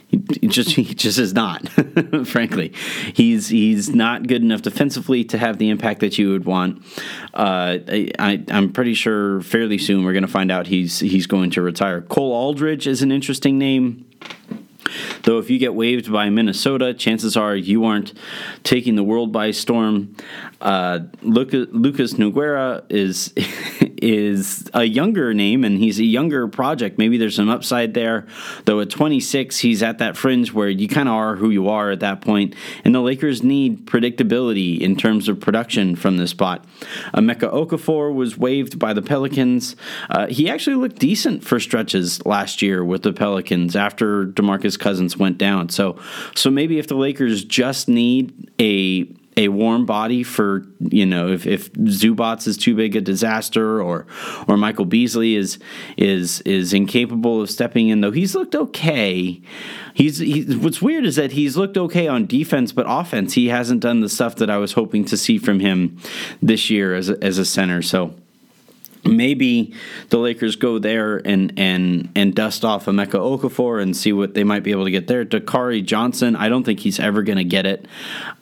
he 0.10 0.48
just 0.48 0.72
he 0.72 0.84
just 0.84 1.20
is 1.20 1.34
not. 1.34 1.70
frankly, 2.26 2.74
he's 3.14 3.50
he's 3.50 3.90
not 3.90 4.28
good 4.28 4.42
enough 4.42 4.64
defensively 4.64 5.24
to 5.26 5.38
have 5.38 5.60
the 5.60 5.70
impact 5.70 6.00
that 6.00 6.18
you 6.18 6.32
would 6.32 6.46
want. 6.46 6.84
Uh, 7.34 7.78
I, 8.18 8.44
am 8.50 8.72
pretty 8.74 8.96
sure 8.96 9.42
fairly 9.42 9.78
soon 9.78 10.04
we're 10.04 10.14
going 10.14 10.26
to 10.26 10.32
find 10.32 10.52
out 10.52 10.68
he's 10.68 11.00
he's 11.00 11.28
going 11.28 11.52
to 11.52 11.62
retire. 11.62 12.02
Cole 12.02 12.34
Aldrich 12.34 12.88
is 12.88 13.02
an 13.04 13.12
interesting 13.12 13.60
name. 13.60 14.06
Though 15.24 15.38
if 15.38 15.52
you 15.52 15.60
get 15.60 15.76
waived 15.76 16.12
by 16.12 16.30
Minnesota, 16.32 16.96
chances 16.96 17.38
are 17.38 17.56
you 17.56 17.86
aren't 17.86 18.14
taking 18.64 18.96
the 18.96 19.04
world 19.04 19.32
by 19.32 19.52
storm. 19.52 20.16
Uh, 20.60 21.02
Lucas, 21.22 21.68
Lucas 21.72 22.14
Nogueira 22.14 22.84
is 22.90 23.32
is 24.02 24.70
a 24.74 24.84
younger 24.84 25.34
name 25.34 25.64
and 25.64 25.78
he's 25.78 26.00
a 26.00 26.06
younger 26.06 26.48
project. 26.48 26.98
Maybe 26.98 27.18
there's 27.18 27.36
some 27.36 27.50
upside 27.50 27.94
there. 27.94 28.28
Though 28.66 28.80
at 28.80 28.90
26, 28.90 29.60
he's 29.60 29.84
at 29.84 29.98
that 30.00 30.18
fringe 30.18 30.54
where 30.54 30.70
you 30.70 30.88
kind 30.88 31.08
of 31.08 31.16
are 31.16 31.36
who 31.36 31.50
you 31.50 31.70
are 31.70 31.92
at 31.92 32.00
that 32.00 32.22
point. 32.22 32.56
And 32.84 32.94
the 32.94 33.02
Lakers 33.02 33.44
need 33.44 33.86
predictability 33.86 34.80
in 34.80 34.96
terms 34.96 35.28
of 35.28 35.40
production 35.40 35.96
from 35.96 36.18
this 36.18 36.32
spot. 36.32 36.66
Emeka 37.14 37.52
Okafor 37.52 38.14
was 38.14 38.38
waived 38.38 38.80
by 38.80 38.94
the 38.94 39.02
Pelicans. 39.02 39.76
Uh, 40.10 40.28
he 40.28 40.50
actually 40.50 40.76
looked 40.76 41.00
decent 41.00 41.44
for 41.44 41.60
stretches 41.60 42.26
last 42.26 42.62
year 42.62 42.84
with 42.84 43.04
the 43.04 43.14
Pelicans 43.14 43.76
after 43.76 44.26
DeMarcus 44.26 44.80
Cousins 44.80 45.18
went 45.18 45.38
down. 45.38 45.70
So, 45.70 46.00
so 46.36 46.50
maybe 46.50 46.80
if 46.80 46.88
the 46.88 46.96
Lakers 46.96 47.44
just 47.44 47.88
need 47.88 48.52
a 48.60 49.08
a 49.40 49.48
warm 49.48 49.86
body 49.86 50.22
for 50.22 50.66
you 50.80 51.06
know 51.06 51.30
if, 51.30 51.48
if 51.48 51.72
Zubac 51.74 52.46
is 52.46 52.58
too 52.58 52.76
big 52.76 52.94
a 52.98 53.02
disaster 53.02 53.82
or 53.82 54.06
or 54.50 54.58
Michael 54.58 54.84
Beasley 54.84 55.36
is 55.38 55.60
is 55.96 56.42
is 56.42 56.74
incapable 56.74 57.42
of 57.42 57.50
stepping 57.50 57.88
in 57.88 58.02
though 58.02 58.12
he's 58.12 58.36
looked 58.36 58.54
okay. 58.54 59.42
He's, 59.94 60.18
he's 60.18 60.58
what's 60.58 60.82
weird 60.82 61.06
is 61.06 61.16
that 61.16 61.32
he's 61.32 61.56
looked 61.56 61.78
okay 61.78 62.08
on 62.08 62.26
defense, 62.26 62.74
but 62.74 62.86
offense 62.88 63.34
he 63.34 63.48
hasn't 63.48 63.80
done 63.80 64.02
the 64.02 64.10
stuff 64.10 64.36
that 64.36 64.50
I 64.50 64.58
was 64.58 64.74
hoping 64.74 65.06
to 65.06 65.16
see 65.16 65.38
from 65.38 65.62
him 65.62 65.98
this 66.42 66.70
year 66.70 66.94
as 66.94 67.10
a, 67.10 67.24
as 67.24 67.38
a 67.38 67.46
center. 67.46 67.82
So 67.82 68.16
maybe 69.06 69.74
the 70.10 70.18
Lakers 70.18 70.56
go 70.56 70.80
there 70.80 71.18
and 71.18 71.54
and 71.58 72.10
and 72.16 72.36
dust 72.36 72.66
off 72.66 72.86
Emeka 72.86 73.08
Okafor 73.08 73.82
and 73.82 73.96
see 73.96 74.14
what 74.14 74.34
they 74.34 74.44
might 74.44 74.64
be 74.64 74.72
able 74.72 74.86
to 74.86 74.92
get 74.92 75.08
there. 75.08 75.26
Dakari 75.26 75.84
Johnson, 75.84 76.36
I 76.36 76.50
don't 76.50 76.64
think 76.64 76.80
he's 76.80 77.00
ever 77.00 77.24
going 77.24 77.38
to 77.38 77.44
get 77.44 77.66
it. 77.66 77.88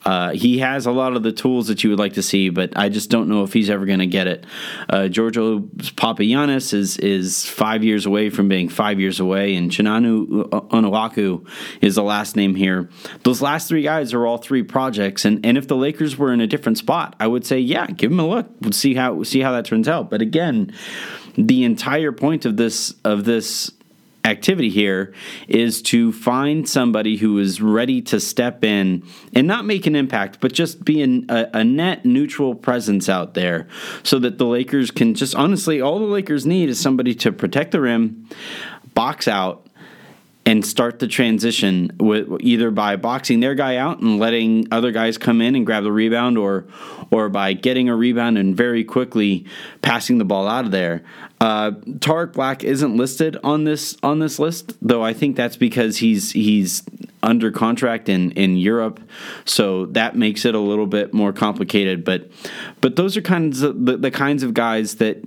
Uh, 0.06 0.32
he 0.32 0.60
has 0.60 0.86
a 0.86 0.92
lot 0.92 1.16
of 1.16 1.24
the 1.24 1.32
tools 1.32 1.68
that 1.68 1.84
you 1.84 1.90
would 1.90 2.00
like 2.00 2.14
to 2.14 2.24
see, 2.24 2.50
but 2.50 2.72
I 2.78 2.90
just 2.90 3.10
don't 3.10 3.28
know 3.28 3.44
if 3.44 3.54
he's 3.54 3.70
ever 3.70 3.86
going 3.86 4.00
to 4.00 4.08
get 4.08 4.28
it. 4.28 4.46
Uh, 4.90 5.08
Giorgio 5.08 5.68
is 5.78 6.98
is 6.98 7.46
five 7.46 7.84
years 7.84 8.06
away 8.06 8.30
from 8.30 8.48
being 8.48 8.70
five 8.70 9.00
years 9.00 9.20
away, 9.20 9.56
and 9.56 9.70
Chinanu 9.70 10.50
Onuaku 10.50 11.48
is 11.82 11.96
the 11.96 12.04
last 12.04 12.36
name 12.36 12.56
here. 12.56 12.90
Those 13.24 13.42
last 13.42 13.68
three 13.68 13.84
guys 13.84 14.14
are 14.14 14.26
all 14.26 14.38
three 14.38 14.64
projects, 14.64 15.26
and 15.26 15.46
and 15.46 15.58
if 15.58 15.68
the 15.68 15.76
Lakers 15.76 16.18
were 16.18 16.32
in 16.32 16.42
a 16.42 16.48
different 16.48 16.78
spot, 16.78 17.16
I 17.20 17.28
would 17.28 17.46
say 17.46 17.60
yeah, 17.60 17.88
give 17.88 18.10
them 18.10 18.20
a 18.20 18.28
look, 18.28 18.48
we'll 18.62 18.72
see 18.72 18.96
how 18.96 19.24
see 19.24 19.42
how 19.42 19.52
that 19.52 19.66
turns 19.66 19.88
out. 19.88 20.10
But 20.10 20.22
again 20.22 20.47
again, 20.48 20.74
the 21.36 21.64
entire 21.64 22.12
point 22.12 22.46
of 22.46 22.58
this 22.58 22.96
of 23.04 23.26
this 23.26 23.72
activity 24.26 24.70
here 24.70 25.14
is 25.48 25.82
to 25.82 26.12
find 26.12 26.68
somebody 26.68 27.16
who 27.16 27.38
is 27.38 27.62
ready 27.62 28.02
to 28.02 28.20
step 28.20 28.62
in 28.62 29.02
and 29.34 29.48
not 29.48 29.64
make 29.64 29.88
an 29.88 29.96
impact, 29.96 30.42
but 30.42 30.52
just 30.52 30.84
be 30.84 31.02
an, 31.02 31.26
a, 31.30 31.48
a, 31.54 31.64
net 31.64 32.04
neutral 32.04 32.54
presence 32.54 33.08
out 33.08 33.36
there 33.36 33.70
so 34.04 34.20
that 34.20 34.38
the 34.38 34.46
Lakers 34.46 34.92
can 34.92 35.14
just 35.14 35.34
honestly, 35.36 35.80
all 35.80 36.00
the 36.00 36.06
Lakers 36.06 36.46
need 36.46 36.68
is 36.68 36.78
somebody 36.78 37.16
to 37.16 37.32
protect 37.32 37.72
the 37.72 37.80
rim, 37.80 38.28
box 38.94 39.30
out, 39.30 39.67
and 40.48 40.66
start 40.66 41.00
the 41.00 41.08
transition 41.08 41.92
with 42.00 42.26
either 42.40 42.72
by 42.72 42.96
boxing 42.96 43.42
their 43.42 43.54
guy 43.54 43.76
out 43.76 44.00
and 44.00 44.18
letting 44.18 44.66
other 44.72 44.92
guys 44.94 45.18
come 45.18 45.42
in 45.42 45.56
and 45.56 45.66
grab 45.66 45.84
the 45.84 45.92
rebound 45.92 46.38
or 46.38 46.66
or 47.12 47.28
by 47.28 47.52
getting 47.52 47.90
a 47.90 47.96
rebound 47.96 48.38
and 48.38 48.56
very 48.56 48.86
quickly 48.86 49.46
passing 49.82 50.20
the 50.20 50.26
ball 50.26 50.48
out 50.48 50.64
of 50.64 50.72
there. 50.72 51.04
Uh, 51.42 51.72
Tarik 52.00 52.32
Black 52.32 52.64
isn't 52.64 52.96
listed 52.96 53.36
on 53.44 53.66
this 53.66 53.98
on 54.02 54.20
this 54.20 54.40
list, 54.40 54.74
though 54.82 55.04
I 55.04 55.12
think 55.12 55.36
that's 55.36 55.58
because 55.58 55.98
he's 55.98 56.32
he's 56.32 56.82
under 57.22 57.52
contract 57.52 58.08
in, 58.08 58.32
in 58.32 58.56
Europe, 58.56 59.02
so 59.44 59.88
that 59.88 60.16
makes 60.16 60.46
it 60.46 60.56
a 60.56 60.60
little 60.60 60.88
bit 60.88 61.14
more 61.14 61.34
complicated. 61.34 62.06
But 62.06 62.32
but 62.80 62.96
those 62.96 63.18
are 63.18 63.22
kinds 63.22 63.64
of 63.64 63.86
the, 63.86 63.98
the 63.98 64.12
kinds 64.12 64.44
of 64.44 64.54
guys 64.54 64.96
that 64.96 65.18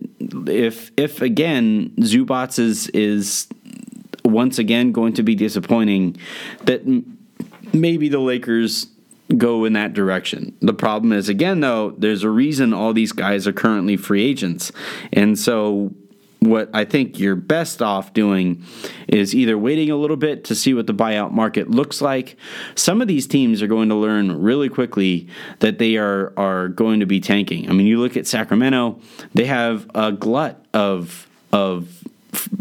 if 0.48 0.90
if 0.96 1.20
again 1.20 1.90
Zubac 1.98 2.58
is 2.58 2.88
is 2.88 3.48
once 4.32 4.58
again 4.58 4.92
going 4.92 5.12
to 5.14 5.22
be 5.22 5.34
disappointing 5.34 6.16
that 6.64 6.82
maybe 7.72 8.08
the 8.08 8.18
Lakers 8.18 8.88
go 9.36 9.64
in 9.64 9.74
that 9.74 9.92
direction. 9.92 10.56
The 10.60 10.74
problem 10.74 11.12
is, 11.12 11.28
again, 11.28 11.60
though, 11.60 11.90
there's 11.90 12.24
a 12.24 12.30
reason 12.30 12.72
all 12.72 12.92
these 12.92 13.12
guys 13.12 13.46
are 13.46 13.52
currently 13.52 13.96
free 13.96 14.24
agents. 14.24 14.72
And 15.12 15.38
so, 15.38 15.92
what 16.40 16.70
I 16.72 16.86
think 16.86 17.18
you're 17.18 17.36
best 17.36 17.82
off 17.82 18.14
doing 18.14 18.64
is 19.06 19.34
either 19.34 19.58
waiting 19.58 19.90
a 19.90 19.96
little 19.96 20.16
bit 20.16 20.44
to 20.44 20.54
see 20.54 20.72
what 20.72 20.86
the 20.86 20.94
buyout 20.94 21.32
market 21.32 21.70
looks 21.70 22.00
like. 22.00 22.36
Some 22.74 23.02
of 23.02 23.08
these 23.08 23.26
teams 23.26 23.60
are 23.60 23.66
going 23.66 23.90
to 23.90 23.94
learn 23.94 24.40
really 24.40 24.70
quickly 24.70 25.28
that 25.58 25.78
they 25.78 25.96
are 25.96 26.32
are 26.38 26.68
going 26.68 27.00
to 27.00 27.06
be 27.06 27.20
tanking. 27.20 27.68
I 27.68 27.74
mean, 27.74 27.86
you 27.86 28.00
look 28.00 28.16
at 28.16 28.26
Sacramento; 28.26 29.00
they 29.34 29.44
have 29.44 29.90
a 29.94 30.12
glut 30.12 30.64
of 30.72 31.28
of 31.52 32.02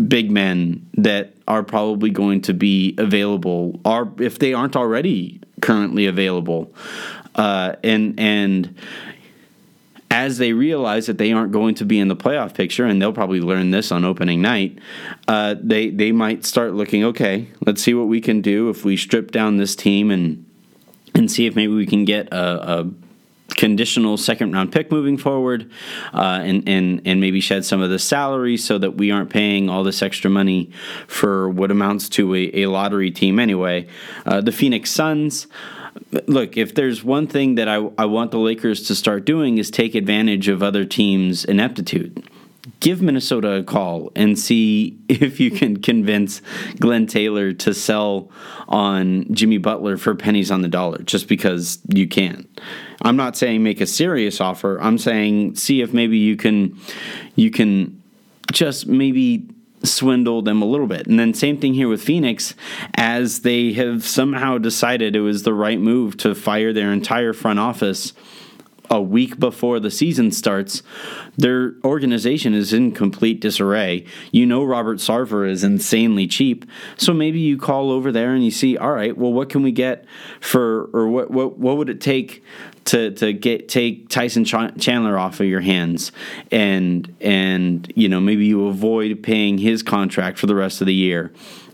big 0.08 0.32
men 0.32 0.88
that 0.96 1.34
are 1.48 1.64
probably 1.64 2.10
going 2.10 2.42
to 2.42 2.54
be 2.54 2.96
available, 2.98 3.80
are 3.86 4.10
if 4.20 4.40
they 4.40 4.54
aren't 4.54 4.76
already 4.76 5.40
currently 5.62 6.06
available, 6.06 6.72
uh, 7.36 7.76
and 7.84 8.20
and 8.20 8.76
as 10.12 10.40
they 10.40 10.54
realize 10.54 11.06
that 11.06 11.18
they 11.20 11.32
aren't 11.32 11.52
going 11.52 11.76
to 11.76 11.86
be 11.86 12.00
in 12.00 12.08
the 12.08 12.16
playoff 12.16 12.54
picture, 12.54 12.86
and 12.86 13.02
they'll 13.02 13.14
probably 13.14 13.42
learn 13.42 13.72
this 13.72 13.92
on 13.92 14.04
opening 14.04 14.42
night, 14.42 14.78
uh, 15.28 15.56
they 15.62 15.90
they 15.90 16.12
might 16.12 16.46
start 16.46 16.74
looking. 16.74 17.04
Okay, 17.04 17.48
let's 17.66 17.82
see 17.82 17.94
what 17.94 18.08
we 18.08 18.22
can 18.22 18.42
do 18.42 18.70
if 18.70 18.84
we 18.84 18.98
strip 18.98 19.32
down 19.32 19.58
this 19.58 19.76
team 19.76 20.12
and 20.12 20.46
and 21.16 21.32
see 21.32 21.46
if 21.46 21.56
maybe 21.56 21.74
we 21.74 21.86
can 21.86 22.06
get 22.06 22.28
a, 22.32 22.80
a 22.80 22.90
conditional 23.60 24.16
second 24.16 24.54
round 24.54 24.72
pick 24.72 24.90
moving 24.90 25.18
forward 25.18 25.70
uh, 26.14 26.40
and, 26.42 26.64
and, 26.66 27.02
and 27.04 27.20
maybe 27.20 27.42
shed 27.42 27.66
some 27.66 27.82
of 27.82 27.90
the 27.90 28.00
salary 28.00 28.56
so 28.56 28.78
that 28.78 28.96
we 28.96 29.12
aren't 29.12 29.30
paying 29.30 29.70
all 29.70 29.84
this 29.84 30.02
extra 30.02 30.30
money 30.30 30.72
for 31.08 31.50
what 31.50 31.70
amounts 31.70 32.08
to 32.08 32.34
a, 32.34 32.64
a 32.64 32.68
lottery 32.68 33.12
team 33.12 33.38
anyway. 33.38 33.86
Uh, 34.26 34.40
the 34.40 34.54
Phoenix 34.54 34.90
Suns. 34.90 35.48
Look, 36.26 36.56
if 36.56 36.74
there's 36.74 37.04
one 37.04 37.28
thing 37.28 37.56
that 37.56 37.68
I, 37.68 37.86
I 37.98 38.06
want 38.06 38.32
the 38.32 38.40
Lakers 38.40 38.84
to 38.88 38.96
start 38.96 39.26
doing 39.26 39.58
is 39.58 39.70
take 39.70 39.94
advantage 39.94 40.48
of 40.48 40.64
other 40.64 40.86
teams' 40.86 41.44
ineptitude 41.44 42.26
give 42.82 43.02
Minnesota 43.02 43.56
a 43.56 43.64
call 43.64 44.12
and 44.16 44.38
see 44.38 44.98
if 45.10 45.40
you 45.40 45.52
can 45.52 45.82
convince 45.82 46.42
Glenn 46.80 47.08
Taylor 47.08 47.52
to 47.54 47.74
sell 47.74 48.32
on 48.68 49.34
Jimmy 49.34 49.58
Butler 49.58 49.98
for 49.98 50.16
pennies 50.16 50.52
on 50.52 50.62
the 50.62 50.68
dollar 50.68 51.00
just 51.00 51.28
because 51.28 51.80
you 51.94 52.08
can. 52.08 52.48
I'm 53.02 53.16
not 53.16 53.38
saying 53.38 53.64
make 53.64 53.82
a 53.82 53.88
serious 53.88 54.42
offer. 54.42 54.80
I'm 54.82 54.98
saying 54.98 55.56
see 55.56 55.82
if 55.82 55.94
maybe 55.94 56.18
you 56.18 56.36
can 56.36 56.80
you 57.36 57.52
can 57.52 58.02
just 58.52 58.88
maybe 58.88 59.48
swindle 59.84 60.42
them 60.42 60.62
a 60.62 60.66
little 60.66 60.88
bit. 60.88 61.08
And 61.08 61.18
then 61.18 61.34
same 61.34 61.58
thing 61.58 61.74
here 61.74 61.88
with 61.88 62.02
Phoenix 62.04 62.54
as 62.96 63.42
they 63.42 63.74
have 63.74 64.04
somehow 64.04 64.58
decided 64.58 65.16
it 65.16 65.22
was 65.22 65.44
the 65.44 65.54
right 65.54 65.80
move 65.80 66.18
to 66.18 66.36
fire 66.36 66.74
their 66.74 66.92
entire 66.92 67.34
front 67.34 67.60
office 67.60 68.14
a 68.90 69.02
week 69.02 69.40
before 69.40 69.80
the 69.80 69.92
season 69.92 70.32
starts, 70.32 70.82
their 71.38 71.76
organization 71.84 72.54
is 72.54 72.74
in 72.74 72.92
complete 72.92 73.40
disarray. 73.40 74.06
You 74.32 74.46
know 74.46 74.64
Robert 74.64 74.98
Sarver 74.98 75.48
is 75.48 75.64
insanely 75.64 76.28
cheap, 76.28 76.66
so 76.98 77.14
maybe 77.14 77.40
you 77.40 77.58
call 77.58 77.92
over 77.92 78.12
there 78.12 78.34
and 78.34 78.44
you 78.44 78.52
see, 78.52 78.78
all 78.78 78.94
right, 78.94 79.16
well, 79.18 79.32
what 79.32 79.50
can 79.50 79.62
we 79.62 79.72
get 79.72 80.06
for, 80.40 80.90
or 80.94 81.08
what 81.08 81.32
what 81.32 81.58
what 81.58 81.78
would 81.78 81.90
it 81.90 82.02
take 82.02 82.44
to 82.86 83.12
to 83.12 83.34
get 83.34 83.70
take 83.70 84.10
Tyson 84.10 84.46
Chandler 84.46 85.18
off 85.18 85.40
of 85.40 85.46
your 85.46 85.62
hands, 85.62 86.12
and 86.52 87.14
and 87.22 87.92
you 87.96 88.10
know 88.10 88.20
maybe 88.20 88.46
you 88.46 88.68
avoid 88.68 89.22
paying 89.22 89.58
his 89.58 89.84
contract 89.84 90.40
for 90.40 90.48
the 90.48 90.56
rest 90.56 90.82
of 90.82 90.88
the 90.88 90.94
year. 90.94 91.32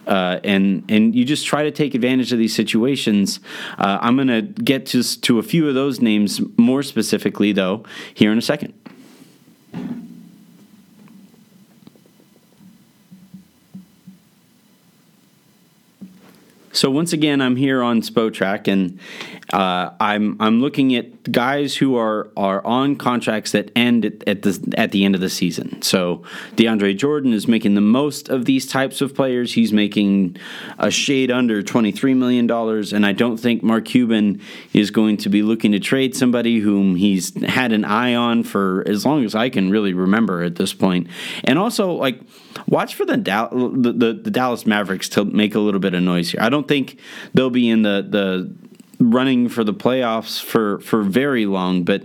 Uh, 0.08 0.40
and 0.44 0.84
and 0.90 1.16
you 1.16 1.26
just 1.26 1.46
try 1.46 1.64
to 1.64 1.72
take 1.72 1.96
advantage 1.96 2.32
of 2.32 2.40
these 2.40 2.56
situations. 2.56 3.40
Uh, 3.78 3.98
I'm 4.02 4.16
going 4.16 4.28
to 4.28 4.42
get 4.42 4.86
to 4.88 5.04
to 5.22 5.40
a 5.40 5.44
few 5.44 5.68
of 5.68 5.76
those 5.76 6.02
names 6.02 6.42
more 6.58 6.84
specifically, 6.84 7.52
though, 7.52 7.84
here 8.14 8.32
in 8.32 8.38
a 8.38 8.42
second. 8.42 8.74
So 16.72 16.92
once 16.92 17.14
again, 17.14 17.40
I'm 17.42 17.56
here 17.56 17.82
on 17.82 18.02
Spotrac, 18.02 18.68
and 18.68 19.00
uh, 19.54 19.92
I'm 20.00 20.36
I'm 20.42 20.60
looking 20.60 20.94
at 20.96 21.06
guys 21.32 21.76
who 21.76 21.96
are 21.96 22.30
are 22.38 22.66
on 22.66 22.96
contracts 22.96 23.52
that 23.52 23.72
end 23.76 24.06
at, 24.06 24.28
at, 24.28 24.42
the 24.44 24.74
at 24.78 24.92
the 24.92 25.06
end 25.06 25.16
of 25.16 25.22
the 25.22 25.30
season. 25.30 25.82
So 25.82 26.24
DeAndre 26.56 26.98
Jordan 26.98 27.34
is 27.34 27.48
making 27.48 27.76
the 27.76 27.82
most 27.82 28.30
of 28.30 28.46
these 28.46 28.66
types 28.66 29.02
of 29.02 29.16
players. 29.16 29.54
He's 29.54 29.74
making 29.74 30.38
a 30.78 30.92
shade 30.92 31.32
under 31.32 31.64
twenty 31.64 31.92
three 31.92 32.14
million 32.14 32.48
dollars, 32.48 32.94
and 32.94 33.06
I 33.06 33.12
don't 33.12 33.38
think 33.38 33.64
Mark 33.64 33.86
Cuban 33.86 34.42
is 34.74 34.92
going 34.92 35.18
to 35.18 35.30
be 35.30 35.42
looking 35.42 35.72
to 35.72 35.80
trade 35.80 36.16
somebody 36.16 36.60
whom 36.60 36.96
he's 36.96 37.34
had 37.44 37.72
an 37.72 37.86
eye 37.86 38.16
on 38.16 38.44
for 38.44 38.84
as 38.88 39.06
long 39.06 39.24
as 39.26 39.36
I 39.36 39.50
can 39.50 39.70
really 39.70 39.94
remember 39.94 40.44
at 40.44 40.56
this 40.56 40.74
point. 40.74 41.08
And 41.44 41.58
also, 41.58 41.92
like, 41.92 42.20
watch 42.68 42.96
for 42.96 43.06
the, 43.06 43.18
the, 43.18 43.92
the, 43.92 44.14
the 44.24 44.32
Dallas 44.32 44.66
Mavericks 44.66 45.10
to 45.10 45.26
make 45.26 45.56
a 45.56 45.60
little 45.60 45.80
bit 45.80 45.94
of 45.94 46.04
noise 46.04 46.32
here. 46.32 46.42
I 46.42 46.50
don't 46.50 46.68
think 46.68 47.00
they'll 47.34 47.50
be 47.50 47.70
in 47.70 47.82
the 47.82 48.06
the 48.08 48.65
running 49.00 49.50
for 49.50 49.64
the 49.64 49.74
playoffs 49.74 50.42
for 50.42 50.80
for 50.80 51.04
very 51.04 51.46
long, 51.46 51.84
but 51.84 52.04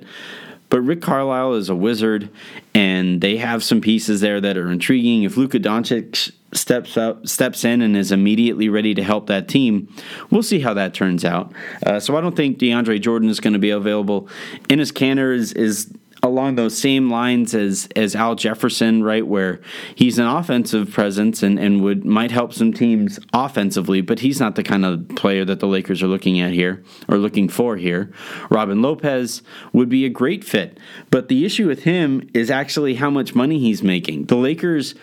but 0.70 0.80
Rick 0.82 1.02
Carlisle 1.02 1.54
is 1.54 1.68
a 1.68 1.74
wizard, 1.74 2.30
and 2.74 3.20
they 3.20 3.36
have 3.38 3.64
some 3.64 3.80
pieces 3.80 4.20
there 4.20 4.40
that 4.40 4.56
are 4.56 4.70
intriguing. 4.70 5.24
If 5.24 5.36
Luka 5.36 5.58
Doncic 5.58 6.32
steps 6.52 6.96
up, 6.96 7.26
steps 7.26 7.64
in, 7.64 7.82
and 7.82 7.96
is 7.96 8.12
immediately 8.12 8.68
ready 8.68 8.94
to 8.94 9.02
help 9.02 9.26
that 9.26 9.48
team, 9.48 9.92
we'll 10.30 10.44
see 10.44 10.60
how 10.60 10.72
that 10.74 10.94
turns 10.94 11.24
out. 11.24 11.52
Uh, 11.84 11.98
so 11.98 12.16
I 12.16 12.20
don't 12.20 12.36
think 12.36 12.58
DeAndre 12.58 13.00
Jordan 13.00 13.28
is 13.28 13.40
going 13.40 13.52
to 13.52 13.58
be 13.58 13.70
available. 13.70 14.28
Enes 14.68 14.92
Kanter 14.92 15.34
is 15.34 15.52
is 15.52 15.92
along 16.22 16.56
those 16.56 16.76
same 16.76 17.10
lines 17.10 17.54
as 17.54 17.88
as 17.96 18.14
Al 18.14 18.34
Jefferson, 18.34 19.02
right, 19.02 19.26
where 19.26 19.60
he's 19.94 20.18
an 20.18 20.26
offensive 20.26 20.90
presence 20.90 21.42
and, 21.42 21.58
and 21.58 21.82
would 21.82 22.04
might 22.04 22.30
help 22.30 22.52
some 22.52 22.72
teams 22.72 23.18
offensively, 23.32 24.00
but 24.00 24.20
he's 24.20 24.40
not 24.40 24.56
the 24.56 24.62
kind 24.62 24.84
of 24.84 25.08
player 25.10 25.44
that 25.44 25.60
the 25.60 25.66
Lakers 25.66 26.02
are 26.02 26.06
looking 26.06 26.40
at 26.40 26.52
here 26.52 26.82
or 27.08 27.16
looking 27.18 27.48
for 27.48 27.76
here. 27.76 28.10
Robin 28.50 28.82
Lopez 28.82 29.42
would 29.72 29.88
be 29.88 30.04
a 30.04 30.10
great 30.10 30.44
fit, 30.44 30.78
but 31.10 31.28
the 31.28 31.44
issue 31.44 31.66
with 31.66 31.84
him 31.84 32.28
is 32.34 32.50
actually 32.50 32.94
how 32.94 33.10
much 33.10 33.34
money 33.34 33.58
he's 33.58 33.82
making. 33.82 34.26
The 34.26 34.36
Lakers 34.36 34.94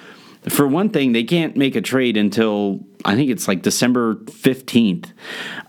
for 0.49 0.67
one 0.67 0.89
thing, 0.89 1.11
they 1.11 1.23
can't 1.23 1.55
make 1.55 1.75
a 1.75 1.81
trade 1.81 2.17
until 2.17 2.79
I 3.05 3.15
think 3.15 3.29
it's 3.29 3.47
like 3.47 3.61
December 3.61 4.15
fifteenth 4.31 5.11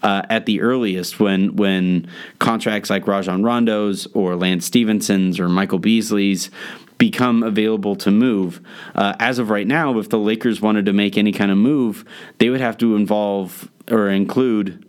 uh, 0.03 0.23
at 0.29 0.47
the 0.47 0.61
earliest, 0.61 1.21
when 1.21 1.57
when 1.57 2.09
contracts 2.39 2.91
like 2.91 3.07
Rajon 3.07 3.43
Rondo's 3.43 4.07
or 4.15 4.37
Lance 4.37 4.67
Stephenson's 4.67 5.39
or 5.41 5.49
Michael 5.49 5.79
Beasley's 5.79 6.51
become 6.99 7.43
available 7.43 7.95
to 7.97 8.11
move. 8.11 8.61
Uh, 8.95 9.15
as 9.21 9.39
of 9.39 9.51
right 9.51 9.67
now, 9.67 9.99
if 9.99 10.09
the 10.09 10.19
Lakers 10.19 10.61
wanted 10.61 10.85
to 10.87 10.93
make 10.93 11.17
any 11.17 11.33
kind 11.33 11.51
of 11.51 11.57
move, 11.57 12.05
they 12.39 12.51
would 12.51 12.61
have 12.61 12.77
to 12.79 12.97
involve 12.97 13.71
or 13.89 14.09
include 14.09 14.85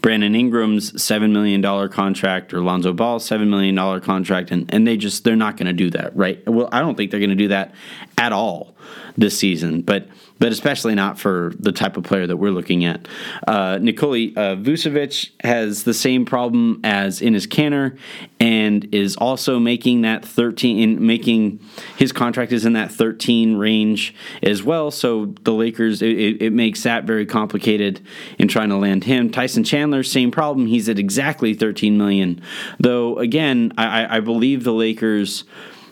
Brandon 0.00 0.34
Ingram's 0.34 0.92
$7 0.92 1.30
million 1.30 1.62
contract 1.88 2.52
or 2.52 2.60
Lonzo 2.60 2.92
Ball's 2.92 3.28
$7 3.28 3.48
million 3.48 4.00
contract, 4.00 4.50
and, 4.50 4.72
and 4.72 4.86
they 4.86 4.96
just, 4.96 5.24
they're 5.24 5.36
not 5.36 5.56
going 5.56 5.66
to 5.66 5.72
do 5.72 5.90
that, 5.90 6.16
right? 6.16 6.46
Well, 6.46 6.68
I 6.72 6.80
don't 6.80 6.96
think 6.96 7.10
they're 7.10 7.20
going 7.20 7.30
to 7.30 7.36
do 7.36 7.48
that 7.48 7.74
at 8.18 8.32
all 8.32 8.74
this 9.16 9.38
season, 9.38 9.82
but 9.82 10.08
but 10.38 10.52
especially 10.52 10.94
not 10.94 11.18
for 11.18 11.52
the 11.58 11.72
type 11.72 11.96
of 11.96 12.04
player 12.04 12.26
that 12.26 12.36
we're 12.36 12.50
looking 12.50 12.84
at. 12.84 13.08
Uh, 13.48 13.78
Nikola 13.80 14.18
uh, 14.36 14.56
Vucevic 14.56 15.30
has 15.42 15.84
the 15.84 15.94
same 15.94 16.26
problem 16.26 16.80
as 16.84 17.20
Enes 17.20 17.48
Kanter, 17.48 17.98
and 18.38 18.94
is 18.94 19.16
also 19.16 19.58
making 19.58 20.02
that 20.02 20.24
13 20.24 20.78
in 20.78 21.06
making 21.06 21.60
his 21.96 22.12
contract 22.12 22.52
is 22.52 22.66
in 22.66 22.74
that 22.74 22.92
13 22.92 23.56
range 23.56 24.14
as 24.42 24.62
well. 24.62 24.90
So 24.90 25.34
the 25.42 25.54
Lakers 25.54 26.02
it, 26.02 26.42
it 26.42 26.52
makes 26.52 26.82
that 26.82 27.04
very 27.04 27.24
complicated 27.24 28.00
in 28.38 28.48
trying 28.48 28.68
to 28.68 28.76
land 28.76 29.04
him. 29.04 29.30
Tyson 29.30 29.64
Chandler, 29.64 30.02
same 30.02 30.30
problem. 30.30 30.66
He's 30.66 30.88
at 30.88 30.98
exactly 30.98 31.54
13 31.54 31.96
million, 31.96 32.42
though. 32.78 33.18
Again, 33.18 33.72
I, 33.78 34.18
I 34.18 34.20
believe 34.20 34.64
the 34.64 34.72
Lakers 34.72 35.44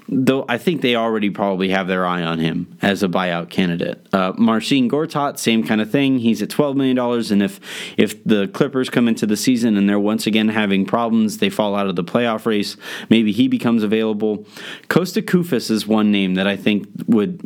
though 0.08 0.44
I 0.48 0.58
think 0.58 0.82
they 0.82 0.96
already 0.96 1.30
probably 1.30 1.70
have 1.70 1.88
their 1.88 2.06
eye 2.06 2.22
on 2.22 2.38
him 2.38 2.76
as 2.82 3.02
a 3.02 3.08
buyout 3.08 3.50
candidate. 3.50 4.06
Uh, 4.12 4.32
Marcin 4.36 4.90
Gortat, 4.90 5.38
same 5.38 5.64
kind 5.64 5.80
of 5.80 5.90
thing. 5.90 6.18
He's 6.18 6.42
at 6.42 6.50
twelve 6.50 6.76
million 6.76 6.96
dollars, 6.96 7.30
and 7.30 7.42
if 7.42 7.60
if 7.96 8.22
the 8.24 8.48
Clippers 8.48 8.90
come 8.90 9.08
into 9.08 9.26
the 9.26 9.36
season 9.36 9.76
and 9.76 9.88
they're 9.88 9.98
once 9.98 10.26
again 10.26 10.48
having 10.48 10.84
problems, 10.84 11.38
they 11.38 11.50
fall 11.50 11.74
out 11.74 11.86
of 11.86 11.96
the 11.96 12.04
playoff 12.04 12.46
race. 12.46 12.76
Maybe 13.08 13.32
he 13.32 13.48
becomes 13.48 13.82
available. 13.82 14.46
Costa 14.88 15.22
Koufos 15.22 15.70
is 15.70 15.86
one 15.86 16.10
name 16.10 16.34
that 16.34 16.46
I 16.46 16.56
think 16.56 16.88
would 17.06 17.40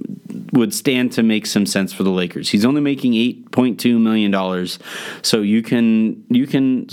would 0.53 0.75
stand 0.75 1.12
to 1.12 1.23
make 1.23 1.47
some 1.47 1.66
sense 1.66 1.92
for 1.92 2.03
the 2.03 2.11
Lakers. 2.11 2.49
He's 2.51 2.64
only 2.64 2.81
making 2.81 3.14
eight 3.14 3.51
point 3.51 3.79
two 3.79 3.99
million 3.99 4.31
dollars, 4.31 4.79
so 5.23 5.40
you 5.42 5.62
can 5.62 6.25
you 6.29 6.47
can 6.47 6.88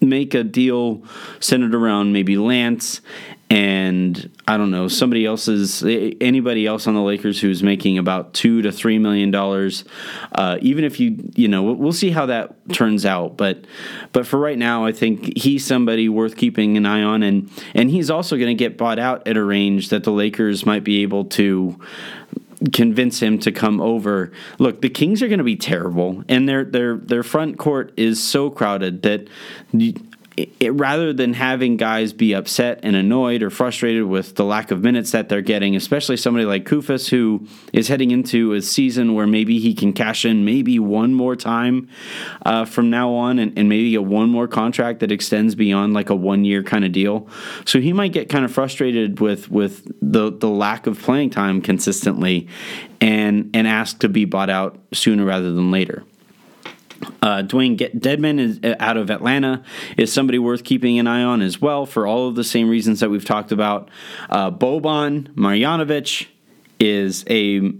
make 0.00 0.34
a 0.34 0.42
deal 0.42 1.02
centered 1.38 1.74
around 1.74 2.12
maybe 2.12 2.36
Lance 2.36 3.00
and 3.52 4.30
I 4.48 4.56
don't 4.56 4.70
know 4.70 4.88
somebody 4.88 5.26
else's 5.26 5.84
anybody 5.84 6.66
else 6.66 6.86
on 6.86 6.94
the 6.94 7.02
Lakers 7.02 7.38
who's 7.38 7.62
making 7.62 7.98
about 7.98 8.32
two 8.32 8.62
to 8.62 8.72
three 8.72 8.98
million 8.98 9.30
dollars. 9.30 9.84
Uh, 10.34 10.56
even 10.62 10.84
if 10.84 10.98
you 10.98 11.18
you 11.34 11.48
know 11.48 11.62
we'll 11.62 11.92
see 11.92 12.10
how 12.10 12.24
that 12.26 12.54
turns 12.70 13.04
out, 13.04 13.36
but 13.36 13.66
but 14.12 14.26
for 14.26 14.38
right 14.38 14.56
now, 14.56 14.86
I 14.86 14.92
think 14.92 15.36
he's 15.36 15.66
somebody 15.66 16.08
worth 16.08 16.34
keeping 16.34 16.78
an 16.78 16.86
eye 16.86 17.02
on, 17.02 17.22
and 17.22 17.50
and 17.74 17.90
he's 17.90 18.08
also 18.08 18.36
going 18.36 18.48
to 18.48 18.54
get 18.54 18.78
bought 18.78 18.98
out 18.98 19.28
at 19.28 19.36
a 19.36 19.44
range 19.44 19.90
that 19.90 20.04
the 20.04 20.12
Lakers 20.12 20.64
might 20.64 20.82
be 20.82 21.02
able 21.02 21.26
to 21.26 21.78
convince 22.72 23.20
him 23.20 23.38
to 23.40 23.52
come 23.52 23.82
over. 23.82 24.32
Look, 24.58 24.80
the 24.80 24.88
Kings 24.88 25.22
are 25.22 25.28
going 25.28 25.38
to 25.38 25.44
be 25.44 25.56
terrible, 25.56 26.24
and 26.26 26.48
their 26.48 26.64
their 26.64 26.96
their 26.96 27.22
front 27.22 27.58
court 27.58 27.92
is 27.98 28.22
so 28.22 28.48
crowded 28.48 29.02
that 29.02 29.28
it, 30.36 30.72
rather 30.72 31.12
than 31.12 31.34
having 31.34 31.76
guys 31.76 32.12
be 32.12 32.32
upset 32.32 32.80
and 32.82 32.96
annoyed 32.96 33.42
or 33.42 33.50
frustrated 33.50 34.04
with 34.04 34.34
the 34.36 34.44
lack 34.44 34.70
of 34.70 34.82
minutes 34.82 35.10
that 35.10 35.28
they're 35.28 35.42
getting, 35.42 35.76
especially 35.76 36.16
somebody 36.16 36.46
like 36.46 36.64
Koufos 36.64 37.10
who 37.10 37.46
is 37.72 37.88
heading 37.88 38.10
into 38.10 38.54
a 38.54 38.62
season 38.62 39.14
where 39.14 39.26
maybe 39.26 39.58
he 39.58 39.74
can 39.74 39.92
cash 39.92 40.24
in 40.24 40.44
maybe 40.44 40.78
one 40.78 41.12
more 41.12 41.36
time 41.36 41.88
uh, 42.46 42.64
from 42.64 42.88
now 42.88 43.12
on 43.12 43.38
and, 43.38 43.58
and 43.58 43.68
maybe 43.68 43.94
a 43.94 44.02
one 44.02 44.30
more 44.30 44.48
contract 44.48 45.00
that 45.00 45.12
extends 45.12 45.54
beyond 45.54 45.92
like 45.92 46.08
a 46.08 46.16
one 46.16 46.44
year 46.44 46.62
kind 46.62 46.84
of 46.84 46.92
deal. 46.92 47.28
So 47.64 47.80
he 47.80 47.92
might 47.92 48.12
get 48.12 48.28
kind 48.28 48.44
of 48.44 48.52
frustrated 48.52 49.20
with 49.20 49.50
with 49.50 49.92
the 50.00 50.32
the 50.32 50.48
lack 50.48 50.86
of 50.86 51.00
playing 51.00 51.30
time 51.30 51.60
consistently 51.60 52.48
and 53.00 53.50
and 53.54 53.66
ask 53.66 53.98
to 54.00 54.08
be 54.08 54.24
bought 54.24 54.50
out 54.50 54.78
sooner 54.92 55.24
rather 55.24 55.52
than 55.52 55.70
later. 55.70 56.04
Uh, 57.20 57.42
Dewayne 57.42 57.76
Dedmon 57.76 58.38
is 58.38 58.60
uh, 58.62 58.74
out 58.80 58.96
of 58.96 59.10
Atlanta 59.10 59.62
is 59.96 60.12
somebody 60.12 60.38
worth 60.38 60.64
keeping 60.64 60.98
an 60.98 61.06
eye 61.06 61.22
on 61.22 61.40
as 61.40 61.60
well 61.60 61.86
for 61.86 62.06
all 62.06 62.28
of 62.28 62.34
the 62.34 62.44
same 62.44 62.68
reasons 62.68 63.00
that 63.00 63.10
we've 63.10 63.24
talked 63.24 63.52
about. 63.52 63.90
Uh, 64.30 64.50
Boban 64.50 65.28
Marjanovic 65.34 66.26
is 66.78 67.24
a 67.30 67.72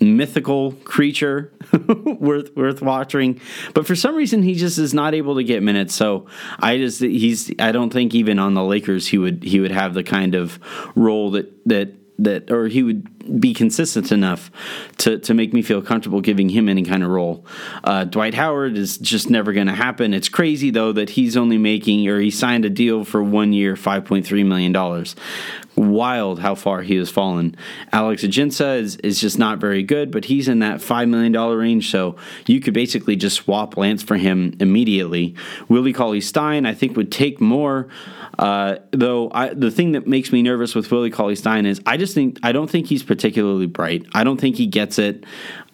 mythical 0.00 0.72
creature 0.84 1.52
worth 2.18 2.56
worth 2.56 2.80
watching 2.80 3.38
but 3.74 3.86
for 3.86 3.94
some 3.94 4.14
reason 4.14 4.42
he 4.42 4.54
just 4.54 4.78
is 4.78 4.94
not 4.94 5.14
able 5.14 5.34
to 5.34 5.44
get 5.44 5.62
minutes 5.62 5.94
so 5.94 6.24
i 6.58 6.78
just 6.78 7.02
he's 7.02 7.52
i 7.58 7.70
don't 7.70 7.92
think 7.92 8.14
even 8.14 8.38
on 8.38 8.54
the 8.54 8.64
lakers 8.64 9.06
he 9.06 9.18
would 9.18 9.42
he 9.42 9.60
would 9.60 9.70
have 9.70 9.92
the 9.92 10.02
kind 10.02 10.34
of 10.34 10.58
role 10.94 11.30
that 11.30 11.52
that 11.66 11.92
that 12.18 12.50
or 12.50 12.66
he 12.68 12.82
would 12.82 13.09
be 13.38 13.54
consistent 13.54 14.12
enough 14.12 14.50
to, 14.98 15.18
to 15.18 15.34
make 15.34 15.52
me 15.52 15.62
feel 15.62 15.82
comfortable 15.82 16.20
giving 16.20 16.48
him 16.48 16.68
any 16.68 16.82
kind 16.82 17.02
of 17.02 17.10
role. 17.10 17.44
Uh, 17.84 18.04
Dwight 18.04 18.34
Howard 18.34 18.76
is 18.76 18.98
just 18.98 19.30
never 19.30 19.52
going 19.52 19.66
to 19.66 19.74
happen. 19.74 20.14
It's 20.14 20.28
crazy, 20.28 20.70
though, 20.70 20.92
that 20.92 21.10
he's 21.10 21.36
only 21.36 21.58
making, 21.58 22.06
or 22.08 22.18
he 22.20 22.30
signed 22.30 22.64
a 22.64 22.70
deal 22.70 23.04
for 23.04 23.22
one 23.22 23.52
year, 23.52 23.74
$5.3 23.74 24.46
million. 24.46 25.06
Wild 25.76 26.40
how 26.40 26.54
far 26.54 26.82
he 26.82 26.96
has 26.96 27.10
fallen. 27.10 27.56
Alex 27.92 28.22
Ajinça 28.22 28.78
is, 28.78 28.96
is 28.96 29.20
just 29.20 29.38
not 29.38 29.58
very 29.58 29.82
good, 29.82 30.10
but 30.10 30.26
he's 30.26 30.48
in 30.48 30.58
that 30.58 30.80
$5 30.80 31.08
million 31.08 31.32
range, 31.32 31.90
so 31.90 32.16
you 32.46 32.60
could 32.60 32.74
basically 32.74 33.16
just 33.16 33.36
swap 33.36 33.76
Lance 33.76 34.02
for 34.02 34.16
him 34.16 34.54
immediately. 34.60 35.34
Willie 35.68 35.92
Cauley 35.92 36.20
Stein, 36.20 36.66
I 36.66 36.74
think, 36.74 36.96
would 36.96 37.12
take 37.12 37.40
more. 37.40 37.88
Uh, 38.38 38.76
though 38.90 39.30
I, 39.32 39.52
the 39.52 39.70
thing 39.70 39.92
that 39.92 40.06
makes 40.06 40.32
me 40.32 40.42
nervous 40.42 40.74
with 40.74 40.90
Willie 40.90 41.10
Cauley 41.10 41.36
Stein 41.36 41.66
is 41.66 41.80
I 41.84 41.96
just 41.96 42.14
think 42.14 42.38
I 42.42 42.52
don't 42.52 42.70
think 42.70 42.86
he's 42.86 43.02
particularly 43.20 43.66
bright. 43.66 44.06
I 44.14 44.24
don't 44.24 44.40
think 44.40 44.56
he 44.56 44.66
gets 44.66 44.98
it. 44.98 45.24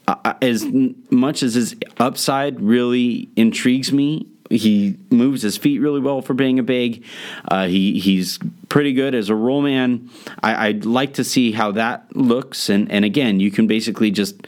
Uh, 0.08 0.34
as 0.42 0.64
much 1.10 1.44
as 1.44 1.54
his 1.54 1.76
upside 1.98 2.60
really 2.60 3.28
intrigues 3.36 3.92
me, 3.92 4.26
he 4.50 4.96
moves 5.10 5.42
his 5.42 5.56
feet 5.56 5.78
really 5.78 6.00
well 6.00 6.22
for 6.22 6.34
being 6.34 6.58
a 6.58 6.64
big. 6.64 7.04
Uh, 7.46 7.68
he 7.68 8.00
he's 8.00 8.40
pretty 8.68 8.92
good 8.92 9.14
as 9.14 9.28
a 9.28 9.34
roll 9.36 9.62
man. 9.62 10.10
I, 10.42 10.68
would 10.68 10.86
like 10.86 11.14
to 11.14 11.24
see 11.24 11.52
how 11.52 11.70
that 11.72 12.14
looks, 12.16 12.68
and 12.68 12.90
and 12.90 13.04
again, 13.04 13.38
you 13.38 13.52
can 13.52 13.68
basically 13.68 14.10
just 14.10 14.44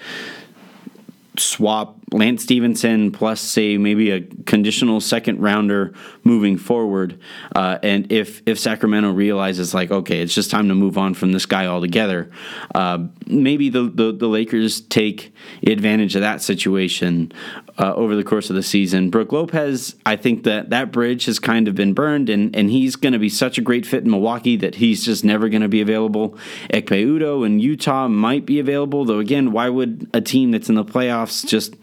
swap 1.36 1.97
Lance 2.12 2.42
Stephenson 2.42 3.12
plus 3.12 3.40
say 3.40 3.76
maybe 3.76 4.10
a 4.10 4.22
conditional 4.46 5.00
second 5.00 5.40
rounder 5.40 5.92
moving 6.24 6.56
forward. 6.56 7.20
Uh, 7.54 7.78
and 7.82 8.10
if 8.10 8.42
if 8.46 8.58
Sacramento 8.58 9.12
realizes 9.12 9.74
like 9.74 9.90
okay, 9.90 10.20
it's 10.20 10.34
just 10.34 10.50
time 10.50 10.68
to 10.68 10.74
move 10.74 10.96
on 10.96 11.14
from 11.14 11.32
this 11.32 11.46
guy 11.46 11.66
altogether, 11.66 12.30
uh, 12.74 12.98
maybe 13.26 13.68
the, 13.68 13.82
the, 13.82 14.12
the 14.12 14.26
Lakers 14.26 14.80
take 14.80 15.34
advantage 15.66 16.14
of 16.14 16.22
that 16.22 16.40
situation 16.42 17.32
uh, 17.78 17.94
over 17.94 18.16
the 18.16 18.24
course 18.24 18.50
of 18.50 18.56
the 18.56 18.62
season. 18.62 19.10
Brook 19.10 19.32
Lopez, 19.32 19.94
I 20.04 20.16
think 20.16 20.44
that 20.44 20.70
that 20.70 20.90
bridge 20.90 21.26
has 21.26 21.38
kind 21.38 21.68
of 21.68 21.74
been 21.74 21.92
burned, 21.92 22.28
and 22.28 22.54
and 22.56 22.70
he's 22.70 22.96
going 22.96 23.12
to 23.12 23.18
be 23.18 23.28
such 23.28 23.58
a 23.58 23.60
great 23.60 23.86
fit 23.86 24.04
in 24.04 24.10
Milwaukee 24.10 24.56
that 24.56 24.76
he's 24.76 25.04
just 25.04 25.24
never 25.24 25.48
going 25.48 25.62
to 25.62 25.68
be 25.68 25.80
available. 25.80 26.36
Ekpe 26.70 27.04
Udoh 27.04 27.44
in 27.44 27.60
Utah 27.60 28.08
might 28.08 28.46
be 28.46 28.58
available, 28.58 29.04
though. 29.04 29.18
Again, 29.18 29.52
why 29.52 29.68
would 29.68 30.08
a 30.14 30.20
team 30.20 30.50
that's 30.50 30.68
in 30.68 30.74
the 30.74 30.84
playoffs 30.84 31.46
just 31.46 31.74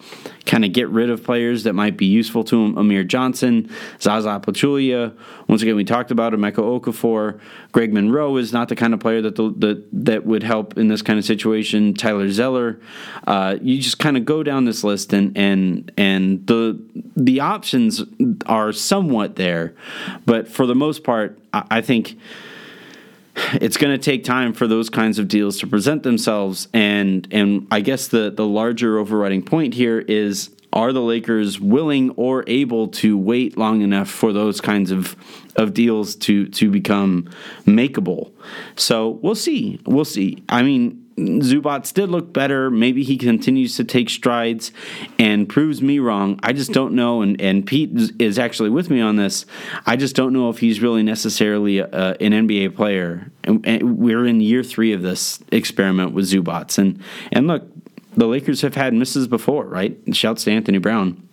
kind 0.45 0.63
of 0.63 0.73
get 0.73 0.87
rid 0.89 1.09
of 1.09 1.23
players 1.23 1.63
that 1.63 1.73
might 1.73 1.97
be 1.97 2.05
useful 2.05 2.43
to 2.43 2.63
him. 2.63 2.77
Amir 2.77 3.03
Johnson, 3.03 3.69
Zaza 3.99 4.39
Pachulia. 4.43 5.15
Once 5.47 5.61
again, 5.61 5.75
we 5.75 5.83
talked 5.83 6.11
about 6.11 6.33
Emeka 6.33 6.57
Okafor. 6.57 7.39
Greg 7.71 7.93
Monroe 7.93 8.37
is 8.37 8.53
not 8.53 8.69
the 8.69 8.75
kind 8.75 8.93
of 8.93 8.99
player 8.99 9.21
that 9.21 9.35
the, 9.35 9.83
that 9.91 10.25
would 10.25 10.43
help 10.43 10.77
in 10.77 10.87
this 10.87 11.01
kind 11.01 11.17
of 11.17 11.25
situation. 11.25 11.93
Tyler 11.93 12.29
Zeller. 12.29 12.79
Uh, 13.25 13.57
you 13.61 13.81
just 13.81 13.99
kind 13.99 14.17
of 14.17 14.25
go 14.25 14.43
down 14.43 14.65
this 14.65 14.83
list, 14.83 15.13
and 15.13 15.35
and 15.37 15.91
and 15.97 16.45
the 16.47 16.79
the 17.15 17.39
options 17.39 18.03
are 18.45 18.71
somewhat 18.71 19.35
there, 19.35 19.73
but 20.25 20.47
for 20.47 20.65
the 20.65 20.75
most 20.75 21.03
part, 21.03 21.39
I, 21.53 21.63
I 21.71 21.81
think 21.81 22.17
it's 23.53 23.77
going 23.77 23.91
to 23.91 24.03
take 24.03 24.23
time 24.23 24.53
for 24.53 24.67
those 24.67 24.89
kinds 24.89 25.19
of 25.19 25.27
deals 25.27 25.59
to 25.59 25.67
present 25.67 26.03
themselves 26.03 26.67
and 26.73 27.27
and 27.31 27.67
I 27.71 27.81
guess 27.81 28.07
the 28.07 28.31
the 28.31 28.45
larger 28.45 28.97
overriding 28.97 29.43
point 29.43 29.73
here 29.73 29.99
is 29.99 30.49
are 30.75 30.91
the 30.91 31.01
Lakers 31.01 31.59
willing 31.59 32.09
or 32.11 32.43
able 32.47 32.89
to 32.89 33.17
wait 33.17 33.57
long 33.57 33.81
enough 33.81 34.09
for 34.09 34.33
those 34.33 34.59
kinds 34.59 34.91
of 34.91 35.15
of 35.55 35.73
deals 35.73 36.15
to 36.17 36.47
to 36.47 36.69
become 36.69 37.29
makeable? 37.65 38.31
So 38.75 39.09
we'll 39.21 39.35
see. 39.35 39.79
We'll 39.85 40.05
see. 40.05 40.43
I 40.49 40.63
mean, 40.63 41.04
Zubac 41.17 41.93
did 41.93 42.09
look 42.09 42.33
better. 42.33 42.69
Maybe 42.69 43.03
he 43.03 43.17
continues 43.17 43.77
to 43.77 43.83
take 43.83 44.09
strides 44.09 44.71
and 45.17 45.47
proves 45.47 45.81
me 45.81 45.99
wrong. 45.99 46.39
I 46.43 46.51
just 46.51 46.73
don't 46.73 46.93
know. 46.93 47.21
And, 47.21 47.39
and 47.39 47.65
Pete 47.65 47.91
is 48.19 48.37
actually 48.37 48.69
with 48.69 48.89
me 48.89 48.99
on 48.99 49.15
this. 49.15 49.45
I 49.85 49.95
just 49.95 50.15
don't 50.15 50.33
know 50.33 50.49
if 50.49 50.59
he's 50.59 50.81
really 50.81 51.03
necessarily 51.03 51.79
a, 51.79 51.87
an 51.87 52.31
NBA 52.31 52.75
player. 52.75 53.31
And, 53.45 53.65
and 53.65 53.97
we're 53.97 54.25
in 54.25 54.41
year 54.41 54.63
three 54.63 54.91
of 54.91 55.01
this 55.01 55.39
experiment 55.51 56.11
with 56.11 56.25
Zubac. 56.25 56.77
And, 56.77 57.01
and 57.31 57.47
look, 57.47 57.63
the 58.17 58.27
Lakers 58.27 58.61
have 58.61 58.75
had 58.75 58.93
misses 58.93 59.27
before, 59.27 59.65
right? 59.65 59.97
Shouts 60.13 60.43
to 60.45 60.51
Anthony 60.51 60.79
Brown. 60.79 61.24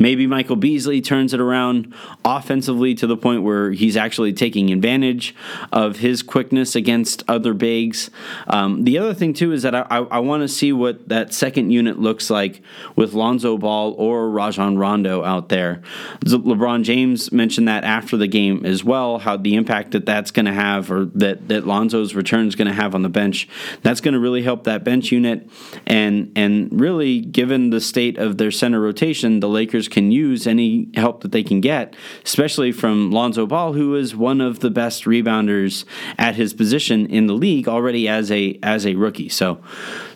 Maybe 0.00 0.26
Michael 0.26 0.56
Beasley 0.56 1.02
turns 1.02 1.34
it 1.34 1.40
around 1.40 1.94
offensively 2.24 2.94
to 2.96 3.06
the 3.06 3.18
point 3.18 3.42
where 3.42 3.70
he's 3.70 3.96
actually 3.98 4.32
taking 4.32 4.72
advantage 4.72 5.34
of 5.72 5.98
his 5.98 6.22
quickness 6.22 6.74
against 6.74 7.22
other 7.28 7.52
bigs. 7.52 8.10
Um, 8.48 8.84
the 8.84 8.96
other 8.96 9.12
thing, 9.12 9.34
too, 9.34 9.52
is 9.52 9.62
that 9.62 9.74
I, 9.74 9.82
I, 9.90 9.98
I 9.98 10.18
want 10.20 10.40
to 10.40 10.48
see 10.48 10.72
what 10.72 11.08
that 11.10 11.34
second 11.34 11.70
unit 11.70 11.98
looks 11.98 12.30
like 12.30 12.62
with 12.96 13.12
Lonzo 13.12 13.58
Ball 13.58 13.92
or 13.98 14.30
Rajon 14.30 14.78
Rondo 14.78 15.22
out 15.22 15.50
there. 15.50 15.82
LeBron 16.24 16.82
James 16.82 17.30
mentioned 17.30 17.68
that 17.68 17.84
after 17.84 18.16
the 18.16 18.26
game 18.26 18.64
as 18.64 18.82
well, 18.82 19.18
how 19.18 19.36
the 19.36 19.54
impact 19.54 19.90
that 19.90 20.06
that's 20.06 20.30
going 20.30 20.46
to 20.46 20.52
have 20.54 20.90
or 20.90 21.04
that, 21.14 21.48
that 21.48 21.66
Lonzo's 21.66 22.14
return 22.14 22.48
is 22.48 22.54
going 22.54 22.68
to 22.68 22.74
have 22.74 22.94
on 22.94 23.02
the 23.02 23.10
bench. 23.10 23.46
That's 23.82 24.00
going 24.00 24.14
to 24.14 24.20
really 24.20 24.42
help 24.42 24.64
that 24.64 24.82
bench 24.82 25.12
unit. 25.12 25.50
And, 25.86 26.32
and 26.36 26.80
really, 26.80 27.20
given 27.20 27.68
the 27.68 27.82
state 27.82 28.16
of 28.16 28.38
their 28.38 28.50
center 28.50 28.80
rotation, 28.80 29.40
the 29.40 29.48
Lakers 29.48 29.88
can 29.90 30.12
use 30.12 30.46
any 30.46 30.88
help 30.94 31.22
that 31.22 31.32
they 31.32 31.42
can 31.42 31.60
get, 31.60 31.94
especially 32.24 32.72
from 32.72 33.10
Lonzo 33.10 33.46
Ball, 33.46 33.72
who 33.72 33.94
is 33.94 34.14
one 34.14 34.40
of 34.40 34.60
the 34.60 34.70
best 34.70 35.04
rebounders 35.04 35.84
at 36.18 36.36
his 36.36 36.54
position 36.54 37.06
in 37.06 37.26
the 37.26 37.34
league 37.34 37.68
already 37.68 38.08
as 38.08 38.30
a 38.30 38.58
as 38.62 38.86
a 38.86 38.94
rookie. 38.94 39.28
So, 39.28 39.62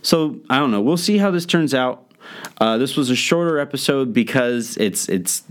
so 0.03 0.37
I 0.49 0.59
don't 0.59 0.71
know. 0.71 0.81
We'll 0.81 0.97
see 0.97 1.19
how 1.19 1.31
this 1.31 1.47
turns 1.47 1.75
out. 1.75 2.01
Uh, 2.59 2.79
this 2.79 2.97
was 2.97 3.11
a 3.11 3.17
shorter 3.17 3.59
episode 3.59 4.13
because 4.13 4.77
it's 4.77 5.09
it's 5.09 5.43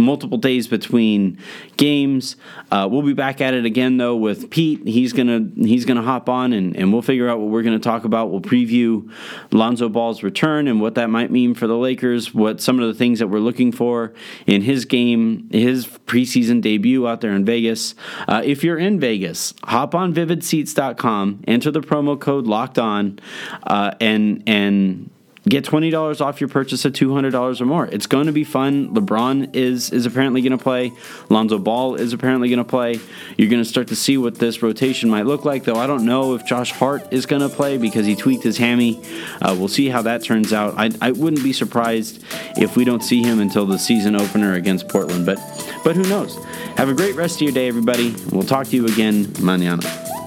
multiple 0.00 0.38
days 0.38 0.68
between 0.68 1.38
games. 1.76 2.36
Uh, 2.70 2.88
we'll 2.90 3.02
be 3.02 3.12
back 3.12 3.40
at 3.40 3.54
it 3.54 3.64
again 3.64 3.96
though 3.96 4.16
with 4.16 4.50
Pete. 4.50 4.86
He's 4.86 5.12
gonna 5.12 5.48
he's 5.56 5.84
gonna 5.84 6.02
hop 6.02 6.28
on 6.28 6.52
and, 6.52 6.76
and 6.76 6.92
we'll 6.92 7.02
figure 7.02 7.28
out 7.28 7.38
what 7.38 7.50
we're 7.50 7.62
gonna 7.62 7.78
talk 7.78 8.04
about. 8.04 8.30
We'll 8.30 8.40
preview 8.40 9.10
Lonzo 9.50 9.88
Ball's 9.88 10.22
return 10.22 10.68
and 10.68 10.80
what 10.80 10.94
that 10.96 11.10
might 11.10 11.30
mean 11.30 11.54
for 11.54 11.66
the 11.66 11.76
Lakers. 11.76 12.34
What 12.34 12.60
some 12.60 12.80
of 12.80 12.86
the 12.86 12.94
things 12.94 13.18
that 13.18 13.28
we're 13.28 13.38
looking 13.38 13.72
for 13.72 14.12
in 14.46 14.62
his 14.62 14.84
game, 14.84 15.48
his 15.50 15.86
preseason 15.86 16.60
debut 16.60 17.06
out 17.06 17.20
there 17.20 17.32
in 17.32 17.44
Vegas. 17.44 17.94
Uh, 18.28 18.42
if 18.44 18.64
you're 18.64 18.78
in 18.78 19.00
Vegas, 19.00 19.54
hop 19.64 19.94
on 19.94 20.14
VividSeats.com, 20.14 21.44
enter 21.46 21.70
the 21.70 21.80
promo 21.80 22.20
code 22.20 22.46
Locked 22.46 22.78
On, 22.78 23.18
uh, 23.64 23.92
and 24.00 24.42
and 24.46 25.10
get 25.48 25.64
$20 25.64 26.20
off 26.20 26.40
your 26.40 26.48
purchase 26.48 26.84
of 26.84 26.92
$200 26.92 27.60
or 27.60 27.64
more. 27.64 27.86
It's 27.86 28.06
going 28.06 28.26
to 28.26 28.32
be 28.32 28.44
fun. 28.44 28.94
LeBron 28.94 29.54
is 29.54 29.90
is 29.90 30.06
apparently 30.06 30.42
going 30.42 30.56
to 30.56 30.62
play. 30.62 30.92
Lonzo 31.28 31.58
Ball 31.58 31.94
is 31.94 32.12
apparently 32.12 32.48
going 32.48 32.58
to 32.58 32.64
play. 32.64 33.00
You're 33.36 33.48
going 33.48 33.62
to 33.62 33.68
start 33.68 33.88
to 33.88 33.96
see 33.96 34.18
what 34.18 34.36
this 34.36 34.62
rotation 34.62 35.08
might 35.10 35.26
look 35.26 35.44
like, 35.44 35.64
though 35.64 35.76
I 35.76 35.86
don't 35.86 36.04
know 36.04 36.34
if 36.34 36.44
Josh 36.44 36.72
Hart 36.72 37.12
is 37.12 37.26
going 37.26 37.42
to 37.42 37.48
play 37.48 37.78
because 37.78 38.06
he 38.06 38.14
tweaked 38.14 38.44
his 38.44 38.58
hammy. 38.58 39.02
Uh, 39.40 39.56
we'll 39.58 39.68
see 39.68 39.88
how 39.88 40.02
that 40.02 40.22
turns 40.22 40.52
out. 40.52 40.74
I, 40.76 40.90
I 41.00 41.12
wouldn't 41.12 41.42
be 41.42 41.52
surprised 41.52 42.22
if 42.56 42.76
we 42.76 42.84
don't 42.84 43.02
see 43.02 43.22
him 43.22 43.40
until 43.40 43.66
the 43.66 43.78
season 43.78 44.16
opener 44.16 44.54
against 44.54 44.88
Portland, 44.88 45.26
but 45.26 45.38
but 45.84 45.96
who 45.96 46.02
knows? 46.02 46.36
Have 46.76 46.88
a 46.88 46.94
great 46.94 47.14
rest 47.14 47.36
of 47.36 47.42
your 47.42 47.52
day, 47.52 47.68
everybody. 47.68 48.14
We'll 48.30 48.42
talk 48.42 48.66
to 48.68 48.76
you 48.76 48.86
again 48.86 49.24
mañana. 49.26 50.19